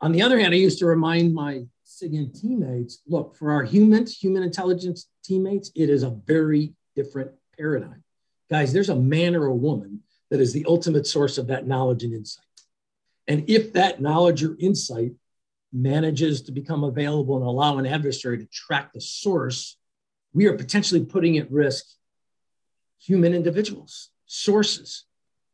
On 0.00 0.12
the 0.12 0.22
other 0.22 0.38
hand, 0.38 0.52
I 0.52 0.58
used 0.58 0.78
to 0.80 0.86
remind 0.86 1.34
my 1.34 1.64
SIGINT 1.84 2.40
teammates 2.40 3.00
look, 3.06 3.36
for 3.36 3.52
our 3.52 3.62
humans, 3.62 4.16
human 4.16 4.42
intelligence 4.42 5.08
teammates, 5.24 5.70
it 5.74 5.90
is 5.90 6.02
a 6.02 6.10
very 6.26 6.74
different 6.94 7.30
paradigm. 7.56 8.02
Guys, 8.50 8.72
there's 8.72 8.88
a 8.88 8.96
man 8.96 9.34
or 9.34 9.46
a 9.46 9.54
woman 9.54 10.00
that 10.30 10.40
is 10.40 10.52
the 10.52 10.64
ultimate 10.68 11.06
source 11.06 11.38
of 11.38 11.48
that 11.48 11.66
knowledge 11.66 12.04
and 12.04 12.14
insight. 12.14 12.44
And 13.28 13.48
if 13.48 13.72
that 13.74 14.00
knowledge 14.00 14.42
or 14.42 14.56
insight 14.58 15.12
manages 15.72 16.42
to 16.42 16.52
become 16.52 16.84
available 16.84 17.36
and 17.36 17.46
allow 17.46 17.78
an 17.78 17.86
adversary 17.86 18.38
to 18.38 18.46
track 18.46 18.92
the 18.92 19.00
source, 19.00 19.76
we 20.32 20.46
are 20.46 20.56
potentially 20.56 21.04
putting 21.04 21.38
at 21.38 21.50
risk 21.50 21.84
human 23.00 23.34
individuals, 23.34 24.10
sources 24.26 25.04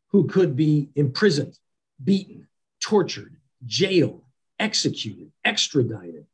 who 0.09 0.27
could 0.27 0.55
be 0.55 0.89
imprisoned, 0.95 1.57
beaten, 2.03 2.47
tortured, 2.79 3.35
jailed, 3.65 4.23
executed, 4.59 5.31
extradited. 5.43 6.25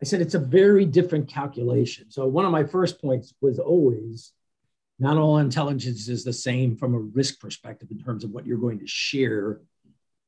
I 0.00 0.04
said 0.04 0.20
it's 0.20 0.34
a 0.34 0.38
very 0.38 0.84
different 0.84 1.28
calculation. 1.28 2.10
So, 2.10 2.26
one 2.26 2.44
of 2.44 2.52
my 2.52 2.64
first 2.64 3.00
points 3.00 3.34
was 3.40 3.58
always 3.58 4.32
not 4.98 5.16
all 5.16 5.38
intelligence 5.38 6.08
is 6.08 6.24
the 6.24 6.32
same 6.32 6.76
from 6.76 6.94
a 6.94 6.98
risk 6.98 7.40
perspective 7.40 7.88
in 7.90 7.98
terms 7.98 8.22
of 8.22 8.30
what 8.30 8.46
you're 8.46 8.58
going 8.58 8.78
to 8.78 8.86
share 8.86 9.60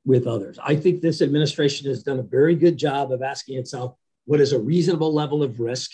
with 0.05 0.27
others. 0.27 0.59
I 0.63 0.77
think 0.77 1.01
this 1.01 1.23
administration 1.23 1.89
has 1.89 2.03
done 2.03 2.19
a 2.19 2.23
very 2.23 2.55
good 2.55 2.77
job 2.77 3.13
of 3.13 3.23
asking 3.23 3.59
itself 3.59 3.97
what 4.25 4.41
is 4.41 4.53
a 4.53 4.59
reasonable 4.59 5.13
level 5.13 5.43
of 5.43 5.61
risk. 5.61 5.93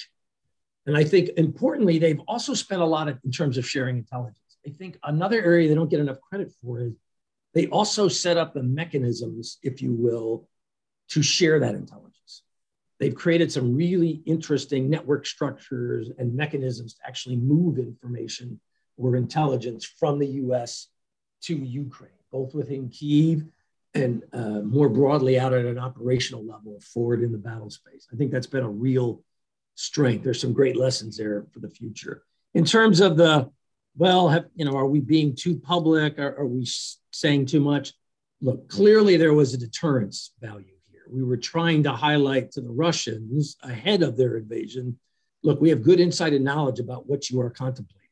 And 0.87 0.97
I 0.97 1.05
think 1.05 1.31
importantly, 1.37 1.99
they've 1.99 2.21
also 2.27 2.55
spent 2.55 2.83
a 2.83 2.87
lot 2.87 3.09
of, 3.09 3.19
in 3.25 3.31
terms 3.31 3.57
of 3.57 3.69
sharing 3.69 3.99
intelligence. 3.99 4.39
I 4.67 4.71
think 4.71 4.99
another 5.05 5.43
area 5.43 5.69
they 5.69 5.75
don't 5.75 5.91
get 5.91 6.01
enough 6.01 6.21
credit 6.21 6.53
for 6.61 6.81
is 6.81 6.93
they 7.55 7.67
also 7.69 8.09
set 8.09 8.37
up 8.37 8.55
the 8.55 8.63
mechanisms, 8.63 9.59
if 9.63 9.83
you 9.83 9.93
will, 9.93 10.49
to 11.11 11.23
share 11.23 11.61
that 11.61 11.75
intelligence. 11.75 12.43
They've 12.99 13.15
created 13.15 13.53
some 13.53 13.77
really 13.77 14.23
interesting 14.27 14.89
network 14.89 15.27
structures 15.27 16.11
and 16.19 16.35
mechanisms 16.35 16.95
to 16.95 17.07
actually 17.07 17.37
move 17.37 17.79
information 17.79 18.61
or 18.97 19.17
intelligence 19.17 19.85
from 19.85 20.19
the 20.19 20.27
US 20.27 20.89
to 21.43 21.55
Ukraine, 21.55 22.13
both 22.31 22.55
within 22.55 22.89
Kiev 22.89 23.45
and 23.95 24.23
uh, 24.33 24.61
more 24.61 24.89
broadly 24.89 25.39
out 25.39 25.53
at 25.53 25.67
an 25.67 25.79
operational 25.79 26.45
level 26.45 26.81
forward 26.81 27.23
in 27.23 27.33
the 27.33 27.39
battle 27.39 27.71
space. 27.71 28.07
I 28.13 28.17
think 28.17 28.31
that's 28.31 28.47
been 28.47 28.65
a 28.65 28.69
real 28.69 29.23
strength. 29.75 30.25
There's 30.25 30.41
some 30.41 30.53
great 30.53 30.77
lessons 30.77 31.17
there 31.17 31.47
for 31.53 31.61
the 31.61 31.71
future. 31.71 32.23
In 32.55 32.65
terms 32.65 33.01
of 33.01 33.17
the, 33.17 33.51
well, 33.97 34.29
have, 34.29 34.47
you 34.55 34.65
know, 34.65 34.77
are 34.77 34.87
we 34.87 35.01
being 35.01 35.35
too 35.35 35.59
public? 35.59 36.19
Are, 36.19 36.37
are 36.39 36.47
we 36.47 36.67
saying 37.11 37.47
too 37.47 37.61
much? 37.61 37.93
Look, 38.41 38.69
clearly 38.69 39.17
there 39.17 39.35
was 39.35 39.55
a 39.55 39.59
deterrence 39.59 40.33
value 40.41 40.75
here. 40.91 41.03
We 41.11 41.23
were 41.23 41.37
trying 41.37 41.85
to 41.85 41.93
highlight 41.93 42.53
to 42.53 42.61
the 42.61 42.71
Russians 42.71 43.57
ahead 43.63 44.03
of 44.03 44.17
their 44.17 44.37
invasion 44.37 44.99
look, 45.45 45.61
we 45.61 45.71
have 45.71 45.83
good 45.83 45.99
insight 45.99 46.33
and 46.35 46.45
knowledge 46.45 46.79
about 46.79 47.09
what 47.09 47.29
you 47.29 47.41
are 47.41 47.51
contemplating 47.51 48.03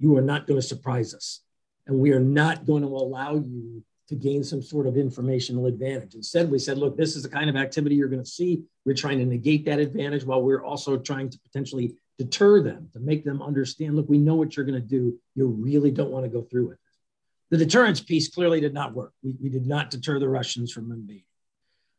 you 0.00 0.16
are 0.16 0.22
not 0.22 0.46
going 0.46 0.58
to 0.58 0.66
surprise 0.66 1.14
us. 1.14 1.40
And 1.86 1.98
we 1.98 2.12
are 2.12 2.20
not 2.20 2.66
going 2.66 2.82
to 2.82 2.88
allow 2.88 3.34
you 3.34 3.84
to 4.10 4.14
gain 4.14 4.44
some 4.44 4.60
sort 4.60 4.86
of 4.86 4.98
informational 4.98 5.66
advantage. 5.66 6.14
Instead, 6.14 6.50
we 6.50 6.58
said, 6.58 6.76
look, 6.76 6.96
this 6.96 7.16
is 7.16 7.22
the 7.22 7.28
kind 7.28 7.48
of 7.48 7.56
activity 7.56 7.94
you're 7.94 8.08
going 8.08 8.22
to 8.22 8.28
see. 8.28 8.62
We're 8.84 8.94
trying 8.94 9.18
to 9.20 9.24
negate 9.24 9.64
that 9.64 9.80
advantage 9.80 10.24
while 10.24 10.42
we're 10.42 10.62
also 10.62 10.98
trying 10.98 11.30
to 11.30 11.38
potentially 11.40 11.96
deter 12.18 12.62
them, 12.62 12.90
to 12.92 13.00
make 13.00 13.24
them 13.24 13.40
understand, 13.40 13.96
look, 13.96 14.08
we 14.08 14.18
know 14.18 14.34
what 14.34 14.56
you're 14.56 14.66
going 14.66 14.80
to 14.80 14.86
do. 14.86 15.18
You 15.34 15.46
really 15.46 15.90
don't 15.90 16.10
want 16.10 16.24
to 16.24 16.28
go 16.28 16.42
through 16.42 16.68
with 16.68 16.74
it. 16.74 17.56
The 17.56 17.64
deterrence 17.64 18.00
piece 18.00 18.28
clearly 18.28 18.60
did 18.60 18.74
not 18.74 18.94
work. 18.94 19.14
We, 19.22 19.34
we 19.42 19.48
did 19.48 19.66
not 19.66 19.90
deter 19.90 20.18
the 20.18 20.28
Russians 20.28 20.70
from 20.70 20.92
invading. 20.92 21.24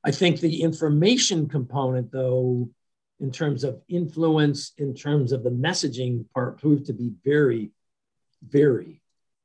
I 0.03 0.11
think 0.11 0.39
the 0.39 0.61
information 0.61 1.49
component, 1.49 2.11
though, 2.11 2.69
in 3.19 3.31
terms 3.31 3.63
of 3.63 3.81
influence, 3.87 4.73
in 4.77 4.93
terms 4.93 5.31
of 5.31 5.43
the 5.43 5.51
messaging 5.51 6.25
part, 6.33 6.59
proved 6.59 6.85
to 6.87 6.93
be 6.93 7.11
very 7.23 7.71
very 8.47 9.01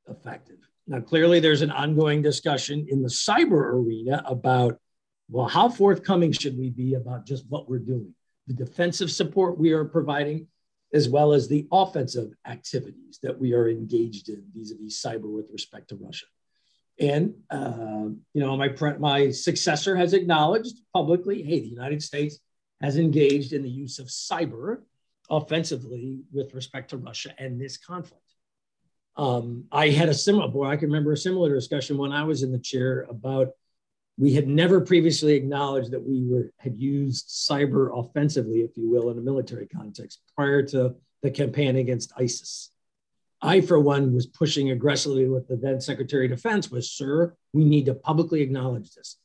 effective. 0.09 0.57
Now, 0.87 1.01
clearly, 1.01 1.41
there's 1.41 1.61
an 1.61 1.71
ongoing 1.71 2.21
discussion 2.21 2.87
in 2.89 3.01
the 3.01 3.09
cyber 3.09 3.73
arena 3.73 4.23
about, 4.25 4.79
well, 5.29 5.47
how 5.47 5.67
forthcoming 5.67 6.31
should 6.31 6.57
we 6.57 6.69
be 6.69 6.93
about 6.93 7.25
just 7.25 7.45
what 7.49 7.69
we're 7.69 7.79
doing? 7.79 8.13
The 8.47 8.53
defensive 8.53 9.11
support 9.11 9.57
we 9.57 9.73
are 9.73 9.83
providing, 9.83 10.47
as 10.93 11.09
well 11.09 11.33
as 11.33 11.49
the 11.49 11.67
offensive 11.73 12.31
activities 12.47 13.19
that 13.21 13.37
we 13.37 13.53
are 13.53 13.67
engaged 13.67 14.29
in 14.29 14.45
vis 14.55 14.71
a 14.71 14.75
vis 14.75 15.01
cyber 15.01 15.29
with 15.29 15.49
respect 15.51 15.89
to 15.89 15.97
Russia. 15.97 16.27
And, 16.99 17.35
uh, 17.49 18.07
you 18.33 18.41
know, 18.41 18.55
my, 18.55 18.73
my 18.97 19.29
successor 19.31 19.97
has 19.97 20.13
acknowledged 20.13 20.77
publicly 20.93 21.43
hey, 21.43 21.59
the 21.59 21.67
United 21.67 22.01
States 22.01 22.39
has 22.81 22.97
engaged 22.97 23.51
in 23.51 23.61
the 23.61 23.69
use 23.69 23.99
of 23.99 24.07
cyber 24.07 24.83
offensively 25.29 26.21
with 26.31 26.53
respect 26.53 26.91
to 26.91 26.97
Russia 26.97 27.33
and 27.37 27.59
this 27.59 27.75
conflict. 27.75 28.26
Um, 29.17 29.65
I 29.71 29.89
had 29.89 30.09
a 30.09 30.13
similar, 30.13 30.47
boy, 30.47 30.67
I 30.67 30.77
can 30.77 30.89
remember 30.89 31.11
a 31.11 31.17
similar 31.17 31.53
discussion 31.53 31.97
when 31.97 32.11
I 32.11 32.23
was 32.23 32.43
in 32.43 32.51
the 32.51 32.59
chair 32.59 33.05
about 33.09 33.49
we 34.19 34.33
had 34.33 34.47
never 34.47 34.81
previously 34.81 35.33
acknowledged 35.33 35.91
that 35.91 36.03
we 36.03 36.23
were 36.23 36.51
had 36.57 36.77
used 36.77 37.27
cyber 37.27 37.89
offensively, 37.97 38.61
if 38.61 38.75
you 38.75 38.89
will, 38.89 39.09
in 39.09 39.17
a 39.17 39.21
military 39.21 39.67
context 39.67 40.21
prior 40.35 40.63
to 40.63 40.95
the 41.21 41.31
campaign 41.31 41.75
against 41.75 42.13
ISIS. 42.17 42.71
I, 43.41 43.61
for 43.61 43.79
one, 43.79 44.13
was 44.13 44.25
pushing 44.25 44.71
aggressively 44.71 45.29
with 45.29 45.47
the 45.47 45.55
then 45.55 45.79
Secretary 45.79 46.25
of 46.25 46.31
Defense 46.31 46.71
was, 46.71 46.89
sir, 46.89 47.35
we 47.53 47.65
need 47.65 47.85
to 47.85 47.93
publicly 47.93 48.41
acknowledge 48.41 48.91
this. 48.93 49.17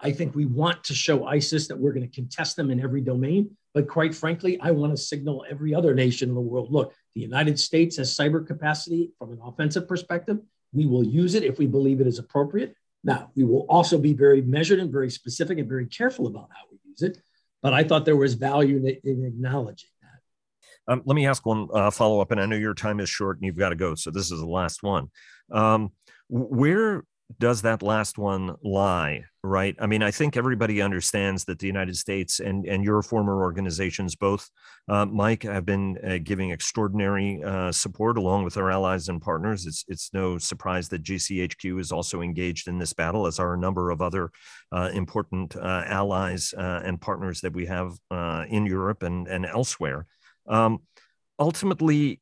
I 0.00 0.12
think 0.12 0.34
we 0.34 0.44
want 0.44 0.84
to 0.84 0.94
show 0.94 1.26
ISIS 1.26 1.68
that 1.68 1.78
we're 1.78 1.92
going 1.92 2.08
to 2.08 2.14
contest 2.14 2.56
them 2.56 2.70
in 2.70 2.80
every 2.80 3.00
domain. 3.00 3.56
But 3.74 3.88
quite 3.88 4.14
frankly, 4.14 4.58
I 4.60 4.70
want 4.70 4.92
to 4.92 4.96
signal 4.96 5.44
every 5.48 5.74
other 5.74 5.94
nation 5.94 6.28
in 6.28 6.34
the 6.34 6.40
world 6.40 6.72
look, 6.72 6.94
the 7.14 7.20
United 7.20 7.58
States 7.58 7.96
has 7.96 8.14
cyber 8.14 8.46
capacity 8.46 9.12
from 9.18 9.32
an 9.32 9.40
offensive 9.42 9.86
perspective. 9.88 10.38
We 10.72 10.86
will 10.86 11.04
use 11.04 11.34
it 11.34 11.42
if 11.42 11.58
we 11.58 11.66
believe 11.66 12.00
it 12.00 12.06
is 12.06 12.18
appropriate. 12.18 12.74
Now, 13.04 13.30
we 13.36 13.44
will 13.44 13.66
also 13.68 13.98
be 13.98 14.12
very 14.12 14.42
measured 14.42 14.80
and 14.80 14.90
very 14.90 15.10
specific 15.10 15.58
and 15.58 15.68
very 15.68 15.86
careful 15.86 16.26
about 16.26 16.48
how 16.50 16.64
we 16.70 16.78
use 16.84 17.02
it. 17.02 17.18
but 17.62 17.72
I 17.72 17.84
thought 17.84 18.04
there 18.04 18.16
was 18.16 18.34
value 18.34 18.76
in, 18.76 18.86
in 19.04 19.24
acknowledging 19.24 19.90
that. 20.02 20.92
Um, 20.92 21.02
let 21.04 21.14
me 21.14 21.26
ask 21.26 21.44
one 21.44 21.68
uh, 21.72 21.90
follow 21.90 22.20
up, 22.20 22.30
and 22.30 22.40
I 22.40 22.46
know 22.46 22.56
your 22.56 22.74
time 22.74 23.00
is 23.00 23.08
short 23.08 23.36
and 23.36 23.46
you've 23.46 23.56
got 23.56 23.70
to 23.70 23.76
go, 23.76 23.94
so 23.94 24.10
this 24.10 24.30
is 24.30 24.40
the 24.40 24.46
last 24.46 24.82
one. 24.82 25.10
Um, 25.52 25.92
where 26.28 27.04
does 27.38 27.62
that 27.62 27.82
last 27.82 28.18
one 28.18 28.56
lie 28.62 29.24
right? 29.44 29.76
I 29.78 29.86
mean 29.86 30.02
i 30.02 30.10
think 30.10 30.36
everybody 30.36 30.82
understands 30.82 31.44
that 31.44 31.58
the 31.58 31.66
united 31.66 31.96
states 31.96 32.40
and 32.40 32.66
and 32.66 32.84
your 32.84 33.02
former 33.02 33.42
organizations 33.42 34.16
both 34.16 34.48
uh, 34.88 35.06
mike 35.06 35.42
have 35.42 35.64
been 35.64 35.98
uh, 36.06 36.18
giving 36.22 36.50
extraordinary 36.50 37.42
uh, 37.44 37.70
support 37.70 38.18
along 38.18 38.44
with 38.44 38.56
our 38.56 38.70
allies 38.70 39.08
and 39.08 39.20
partners. 39.20 39.66
It's 39.66 39.84
it's 39.88 40.10
no 40.12 40.38
surprise 40.38 40.88
that 40.88 41.02
gchq 41.02 41.80
is 41.80 41.92
also 41.92 42.22
engaged 42.22 42.68
in 42.68 42.78
this 42.78 42.92
battle 42.92 43.26
as 43.26 43.38
are 43.38 43.54
a 43.54 43.58
number 43.58 43.90
of 43.90 44.00
other 44.00 44.30
uh, 44.72 44.90
important 44.92 45.56
uh, 45.56 45.84
allies 45.86 46.54
uh, 46.56 46.80
and 46.84 47.00
partners 47.00 47.40
that 47.42 47.54
we 47.54 47.66
have 47.66 47.92
in 48.48 48.66
europe 48.66 49.02
and 49.02 49.28
and 49.28 49.46
elsewhere. 49.46 50.06
Um, 50.46 50.80
ultimately 51.38 52.20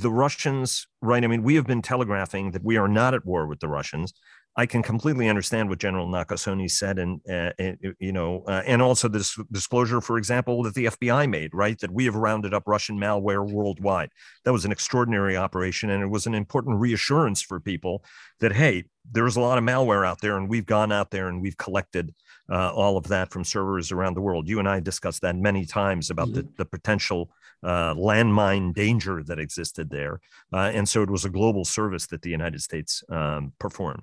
the 0.00 0.10
Russians, 0.10 0.86
right? 1.02 1.22
I 1.22 1.26
mean, 1.26 1.42
we 1.42 1.54
have 1.56 1.66
been 1.66 1.82
telegraphing 1.82 2.52
that 2.52 2.64
we 2.64 2.76
are 2.76 2.88
not 2.88 3.14
at 3.14 3.24
war 3.24 3.46
with 3.46 3.60
the 3.60 3.68
Russians. 3.68 4.12
I 4.58 4.64
can 4.64 4.82
completely 4.82 5.28
understand 5.28 5.68
what 5.68 5.78
General 5.78 6.08
Nakasone 6.08 6.70
said, 6.70 6.98
and, 6.98 7.20
uh, 7.30 7.50
you 7.98 8.10
know, 8.10 8.42
uh, 8.48 8.62
and 8.66 8.80
also 8.80 9.06
this 9.06 9.38
disclosure, 9.52 10.00
for 10.00 10.16
example, 10.16 10.62
that 10.62 10.72
the 10.74 10.86
FBI 10.86 11.28
made, 11.28 11.50
right, 11.52 11.78
that 11.80 11.90
we 11.90 12.06
have 12.06 12.14
rounded 12.14 12.54
up 12.54 12.62
Russian 12.66 12.98
malware 12.98 13.46
worldwide. 13.46 14.08
That 14.44 14.52
was 14.52 14.64
an 14.64 14.72
extraordinary 14.72 15.36
operation, 15.36 15.90
and 15.90 16.02
it 16.02 16.06
was 16.06 16.26
an 16.26 16.34
important 16.34 16.80
reassurance 16.80 17.42
for 17.42 17.60
people 17.60 18.02
that 18.40 18.52
hey, 18.52 18.84
there's 19.12 19.36
a 19.36 19.40
lot 19.40 19.58
of 19.58 19.64
malware 19.64 20.06
out 20.06 20.22
there, 20.22 20.38
and 20.38 20.48
we've 20.48 20.66
gone 20.66 20.90
out 20.90 21.10
there 21.10 21.28
and 21.28 21.42
we've 21.42 21.58
collected 21.58 22.14
uh, 22.50 22.72
all 22.72 22.96
of 22.96 23.08
that 23.08 23.30
from 23.30 23.44
servers 23.44 23.92
around 23.92 24.14
the 24.14 24.20
world. 24.20 24.48
You 24.48 24.58
and 24.58 24.68
I 24.68 24.80
discussed 24.80 25.22
that 25.22 25.36
many 25.36 25.64
times 25.64 26.10
about 26.10 26.28
mm-hmm. 26.28 26.40
the, 26.40 26.48
the 26.58 26.64
potential 26.64 27.30
uh, 27.62 27.94
landmine 27.94 28.74
danger 28.74 29.22
that 29.24 29.38
existed 29.38 29.90
there. 29.90 30.20
Uh, 30.52 30.70
and 30.72 30.88
so 30.88 31.02
it 31.02 31.10
was 31.10 31.24
a 31.24 31.30
global 31.30 31.64
service 31.64 32.06
that 32.08 32.22
the 32.22 32.30
United 32.30 32.62
States 32.62 33.02
um, 33.08 33.52
performed. 33.58 34.02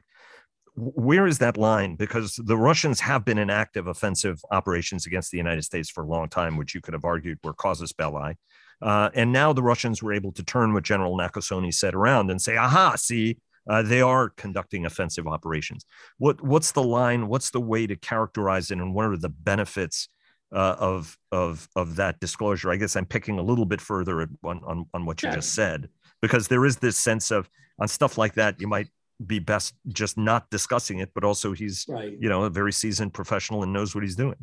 Where 0.75 1.27
is 1.27 1.37
that 1.37 1.55
line? 1.55 1.95
Because 1.95 2.35
the 2.35 2.57
Russians 2.57 2.99
have 3.01 3.23
been 3.23 3.37
in 3.37 3.51
active 3.51 3.87
offensive 3.87 4.43
operations 4.49 5.05
against 5.05 5.29
the 5.29 5.37
United 5.37 5.63
States 5.63 5.89
for 5.89 6.03
a 6.03 6.07
long 6.07 6.29
time, 6.29 6.57
which 6.57 6.73
you 6.73 6.81
could 6.81 6.95
have 6.95 7.05
argued 7.05 7.37
were 7.43 7.53
casus 7.53 7.93
belli. 7.93 8.35
Uh, 8.81 9.09
and 9.13 9.31
now 9.31 9.53
the 9.53 9.61
Russians 9.61 10.01
were 10.01 10.13
able 10.13 10.31
to 10.31 10.43
turn 10.43 10.73
what 10.73 10.83
General 10.83 11.15
Nakasone 11.17 11.73
said 11.73 11.93
around 11.93 12.31
and 12.31 12.41
say, 12.41 12.57
aha, 12.57 12.95
see, 12.95 13.37
uh, 13.69 13.81
they 13.81 14.01
are 14.01 14.29
conducting 14.29 14.85
offensive 14.85 15.27
operations. 15.27 15.85
What 16.17 16.41
what's 16.41 16.71
the 16.71 16.83
line? 16.83 17.27
What's 17.27 17.51
the 17.51 17.61
way 17.61 17.87
to 17.87 17.95
characterize 17.95 18.71
it, 18.71 18.77
and 18.77 18.93
what 18.93 19.05
are 19.05 19.17
the 19.17 19.29
benefits 19.29 20.09
uh, 20.53 20.75
of 20.79 21.17
of 21.31 21.67
of 21.75 21.95
that 21.95 22.19
disclosure? 22.19 22.71
I 22.71 22.75
guess 22.75 22.95
I'm 22.95 23.05
picking 23.05 23.39
a 23.39 23.43
little 23.43 23.65
bit 23.65 23.81
further 23.81 24.29
on 24.43 24.61
on, 24.65 24.85
on 24.93 25.05
what 25.05 25.23
you 25.23 25.29
yeah. 25.29 25.35
just 25.35 25.53
said 25.53 25.89
because 26.21 26.47
there 26.47 26.65
is 26.65 26.77
this 26.77 26.97
sense 26.97 27.31
of 27.31 27.49
on 27.79 27.87
stuff 27.87 28.17
like 28.17 28.33
that 28.35 28.59
you 28.59 28.67
might 28.67 28.87
be 29.25 29.39
best 29.39 29.75
just 29.87 30.17
not 30.17 30.49
discussing 30.49 30.99
it, 30.99 31.11
but 31.13 31.23
also 31.23 31.53
he's 31.53 31.85
right. 31.87 32.17
you 32.19 32.29
know 32.29 32.43
a 32.43 32.49
very 32.49 32.73
seasoned 32.73 33.13
professional 33.13 33.63
and 33.63 33.71
knows 33.71 33.95
what 33.95 34.03
he's 34.03 34.15
doing. 34.15 34.37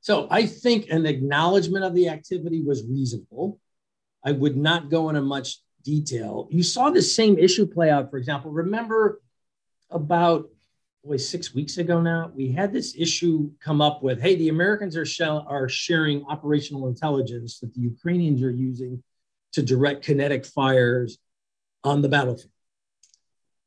So 0.00 0.28
I 0.30 0.46
think 0.46 0.88
an 0.90 1.06
acknowledgement 1.06 1.84
of 1.84 1.94
the 1.94 2.08
activity 2.08 2.62
was 2.62 2.84
reasonable. 2.88 3.58
I 4.24 4.32
would 4.32 4.56
not 4.56 4.88
go 4.88 5.08
into 5.08 5.22
much 5.22 5.58
detail. 5.86 6.48
You 6.50 6.64
saw 6.64 6.90
the 6.90 7.00
same 7.00 7.38
issue 7.38 7.64
play 7.64 7.90
out, 7.90 8.10
for 8.10 8.18
example. 8.18 8.50
Remember 8.50 9.22
about 9.88 10.50
boy, 11.04 11.16
six 11.16 11.54
weeks 11.54 11.78
ago 11.78 12.00
now, 12.00 12.32
we 12.34 12.50
had 12.50 12.72
this 12.72 12.96
issue 12.98 13.48
come 13.60 13.80
up 13.80 14.02
with 14.02 14.20
hey, 14.20 14.34
the 14.34 14.48
Americans 14.48 14.96
are, 14.96 15.06
are 15.48 15.68
sharing 15.68 16.24
operational 16.24 16.88
intelligence 16.88 17.60
that 17.60 17.72
the 17.72 17.80
Ukrainians 17.80 18.42
are 18.42 18.50
using 18.50 19.02
to 19.52 19.62
direct 19.62 20.04
kinetic 20.04 20.44
fires 20.44 21.18
on 21.84 22.02
the 22.02 22.08
battlefield. 22.08 22.50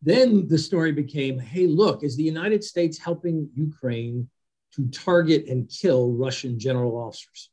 Then 0.01 0.47
the 0.47 0.57
story 0.57 0.91
became 0.91 1.39
hey, 1.39 1.67
look, 1.67 2.03
is 2.03 2.17
the 2.17 2.23
United 2.23 2.63
States 2.63 2.97
helping 2.97 3.49
Ukraine 3.55 4.29
to 4.75 4.87
target 4.89 5.47
and 5.47 5.69
kill 5.69 6.11
Russian 6.11 6.59
general 6.59 6.97
officers? 6.97 7.49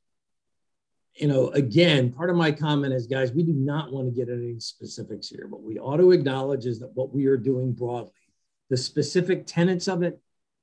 You 1.16 1.28
know, 1.28 1.48
again, 1.48 2.12
part 2.12 2.30
of 2.30 2.36
my 2.36 2.52
comment 2.52 2.92
is, 2.92 3.06
guys, 3.06 3.32
we 3.32 3.42
do 3.42 3.52
not 3.52 3.90
want 3.92 4.06
to 4.06 4.14
get 4.14 4.28
into 4.28 4.44
any 4.44 4.60
specifics 4.60 5.28
here. 5.28 5.46
What 5.48 5.62
we 5.62 5.78
ought 5.78 5.96
to 5.96 6.12
acknowledge 6.12 6.66
is 6.66 6.78
that 6.80 6.94
what 6.94 7.12
we 7.14 7.26
are 7.26 7.38
doing 7.38 7.72
broadly, 7.72 8.12
the 8.68 8.76
specific 8.76 9.46
tenets 9.46 9.88
of 9.88 10.02
it, 10.02 10.20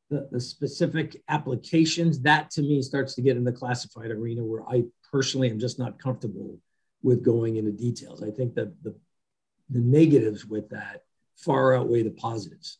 the, 0.09 0.27
the 0.31 0.39
specific 0.39 1.21
applications, 1.27 2.21
that 2.21 2.51
to 2.51 2.61
me 2.61 2.81
starts 2.81 3.15
to 3.15 3.21
get 3.21 3.35
in 3.35 3.43
the 3.43 3.51
classified 3.51 4.11
arena 4.11 4.43
where 4.43 4.63
I 4.69 4.83
personally 5.11 5.49
am 5.49 5.59
just 5.59 5.79
not 5.79 5.97
comfortable 5.99 6.59
with 7.01 7.23
going 7.23 7.57
into 7.57 7.71
details. 7.71 8.21
I 8.21 8.29
think 8.29 8.53
that 8.55 8.71
the, 8.83 8.95
the 9.69 9.79
negatives 9.79 10.45
with 10.45 10.69
that 10.69 11.03
far 11.35 11.75
outweigh 11.75 12.03
the 12.03 12.11
positives. 12.11 12.77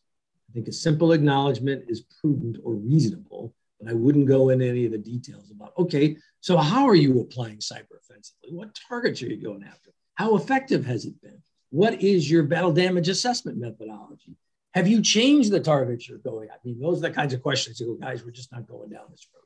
I 0.50 0.54
think 0.54 0.68
a 0.68 0.74
simple 0.74 1.12
acknowledgement 1.12 1.86
is 1.88 2.06
prudent 2.22 2.58
or 2.64 2.76
reasonable 2.76 3.56
but 3.84 3.92
I 3.92 3.94
wouldn't 3.94 4.28
go 4.28 4.50
into 4.50 4.68
any 4.68 4.86
of 4.86 4.92
the 4.92 4.98
details 4.98 5.52
about, 5.52 5.74
okay, 5.78 6.18
so 6.42 6.58
how 6.58 6.86
are 6.86 6.96
you 6.96 7.20
applying 7.20 7.58
cyber 7.58 7.98
offensively? 8.02 8.52
What 8.52 8.78
targets 8.88 9.22
are 9.22 9.28
you 9.28 9.38
going 9.38 9.64
after? 9.64 9.92
How 10.16 10.36
effective 10.36 10.86
has 10.86 11.06
it 11.06 11.20
been? 11.22 11.42
What 11.70 12.02
is 12.02 12.30
your 12.30 12.44
battle 12.44 12.72
damage 12.72 13.10
assessment 13.10 13.58
methodology? 13.58 14.38
Have 14.74 14.88
you 14.88 15.02
changed 15.02 15.52
the 15.52 15.60
targets 15.60 16.08
you're 16.08 16.18
going? 16.20 16.50
I 16.50 16.56
mean, 16.64 16.80
those 16.80 16.98
are 17.00 17.10
the 17.10 17.12
kinds 17.12 17.34
of 17.34 17.42
questions 17.42 17.80
you 17.80 17.88
go, 17.88 17.94
guys, 17.96 18.24
we're 18.24 18.32
just 18.32 18.52
not 18.52 18.68
going 18.68 18.90
down 18.90 19.06
this 19.10 19.28
road. 19.34 19.44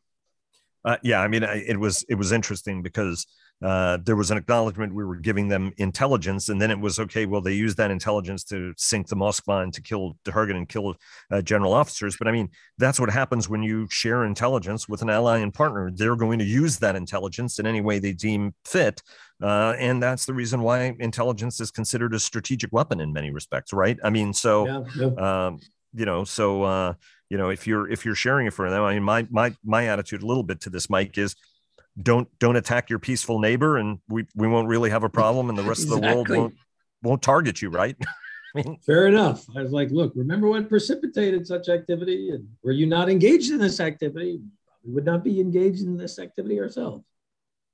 Uh, 0.86 0.98
yeah, 1.04 1.22
I 1.22 1.28
mean, 1.28 1.44
it 1.44 1.80
was 1.80 2.06
it 2.10 2.16
was 2.16 2.32
interesting 2.32 2.82
because 2.82 3.26
uh, 3.63 3.98
there 4.06 4.16
was 4.16 4.30
an 4.30 4.38
acknowledgement 4.38 4.94
we 4.94 5.04
were 5.04 5.16
giving 5.16 5.48
them 5.48 5.74
intelligence, 5.78 6.50
and 6.50 6.62
then 6.62 6.70
it 6.70 6.80
was 6.80 7.00
okay. 7.00 7.26
Well, 7.26 7.42
they 7.42 7.54
used 7.54 7.78
that 7.78 7.90
intelligence 7.90 8.44
to 8.46 8.74
sink 8.78 9.08
the 9.08 9.16
Moskva 9.16 9.63
and 9.63 9.74
to 9.74 9.82
kill 9.82 10.18
Dehergen 10.26 10.56
and 10.56 10.70
kill 10.70 10.96
uh, 11.32 11.42
general 11.42 11.74
officers. 11.74 12.16
But 12.18 12.28
I 12.28 12.32
mean, 12.32 12.50
that's 12.78 13.00
what 13.00 13.10
happens 13.10 13.50
when 13.50 13.63
you 13.63 13.88
share 13.90 14.26
intelligence 14.26 14.88
with 14.88 15.02
an 15.02 15.10
ally 15.10 15.40
and 15.40 15.54
partner. 15.54 15.90
They're 15.92 16.16
going 16.16 16.40
to 16.40 16.46
use 16.46 16.78
that 16.80 16.96
intelligence 16.96 17.58
in 17.58 17.66
any 17.66 17.82
way 17.82 17.98
they 17.98 18.13
deem 18.13 18.54
fit, 18.63 19.02
uh, 19.42 19.74
and 19.80 20.02
that's 20.02 20.26
the 20.26 20.34
reason 20.34 20.62
why 20.62 20.96
intelligence 21.00 21.60
is 21.60 21.72
considered 21.72 22.13
a 22.13 22.20
strategic 22.20 22.72
weapon 22.72 23.00
in 23.00 23.12
many 23.12 23.32
respects, 23.32 23.74
right? 23.74 23.98
I 24.04 24.12
mean, 24.12 24.34
so 24.34 24.68
yeah, 24.68 24.84
yeah. 24.96 25.48
Um, 25.48 25.60
you 25.98 26.06
know, 26.06 26.24
so 26.24 26.64
uh, 26.64 26.94
you 27.30 27.38
know, 27.38 27.50
if 27.50 27.68
you're 27.68 27.90
if 27.90 28.06
you're 28.06 28.16
sharing 28.16 28.48
it 28.48 28.54
for 28.54 28.70
them, 28.70 28.84
I 28.84 28.94
mean, 28.94 29.04
my 29.04 29.28
my 29.30 29.54
my 29.64 29.88
attitude 29.88 30.22
a 30.22 30.26
little 30.26 30.44
bit 30.44 30.62
to 30.62 30.70
this, 30.70 30.90
Mike, 30.90 31.18
is 31.18 31.36
don't 32.02 32.28
don't 32.40 32.56
attack 32.56 32.90
your 32.90 33.00
peaceful 33.00 33.40
neighbor 33.40 33.78
and 33.78 34.00
we 34.08 34.26
we 34.36 34.48
won't 34.48 34.68
really 34.68 34.90
have 34.90 35.04
a 35.04 35.10
problem 35.10 35.50
and 35.50 35.58
the 35.58 35.64
rest 35.64 35.84
exactly. 35.84 35.98
of 35.98 36.02
the 36.02 36.16
world 36.16 36.30
won't 36.30 36.54
won't 37.02 37.22
target 37.22 37.62
you 37.62 37.70
right? 37.70 37.96
I 38.56 38.62
mean, 38.62 38.78
fair 38.86 39.08
enough. 39.08 39.46
I 39.56 39.62
was 39.62 39.72
like 39.72 39.90
look 39.90 40.14
remember 40.16 40.48
what 40.48 40.70
precipitated 40.70 41.48
such 41.48 41.70
activity 41.70 42.30
and 42.30 42.48
were 42.64 42.72
you 42.72 42.86
not 42.86 43.10
engaged 43.10 43.52
in 43.52 43.58
this 43.58 43.80
activity? 43.80 44.40
We 44.86 44.94
would 44.94 45.06
not 45.06 45.24
be 45.24 45.40
engaged 45.42 45.82
in 45.82 45.98
this 45.98 46.20
activity 46.20 46.60
ourselves 46.60 47.04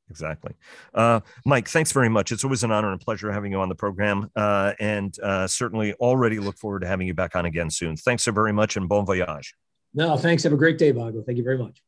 exactly. 0.09 0.53
Uh, 0.93 1.19
mike 1.45 1.67
thanks 1.67 1.91
very 1.91 2.09
much. 2.09 2.31
It's 2.31 2.43
always 2.43 2.63
an 2.63 2.71
honor 2.71 2.91
and 2.91 2.99
pleasure 2.99 3.31
having 3.31 3.51
you 3.51 3.59
on 3.59 3.69
the 3.69 3.75
program 3.75 4.29
uh, 4.35 4.73
and 4.79 5.17
uh, 5.19 5.47
certainly 5.47 5.93
already 5.95 6.39
look 6.39 6.57
forward 6.57 6.81
to 6.81 6.87
having 6.87 7.07
you 7.07 7.13
back 7.13 7.35
on 7.35 7.45
again 7.45 7.69
soon. 7.69 7.95
Thanks 7.95 8.23
so 8.23 8.31
very 8.31 8.53
much 8.53 8.77
and 8.77 8.87
bon 8.89 9.05
voyage. 9.05 9.53
No 9.93 10.17
thanks. 10.17 10.43
Have 10.43 10.53
a 10.53 10.57
great 10.57 10.77
day 10.77 10.91
Vago. 10.91 11.21
thank 11.25 11.37
you 11.37 11.43
very 11.43 11.57
much 11.57 11.81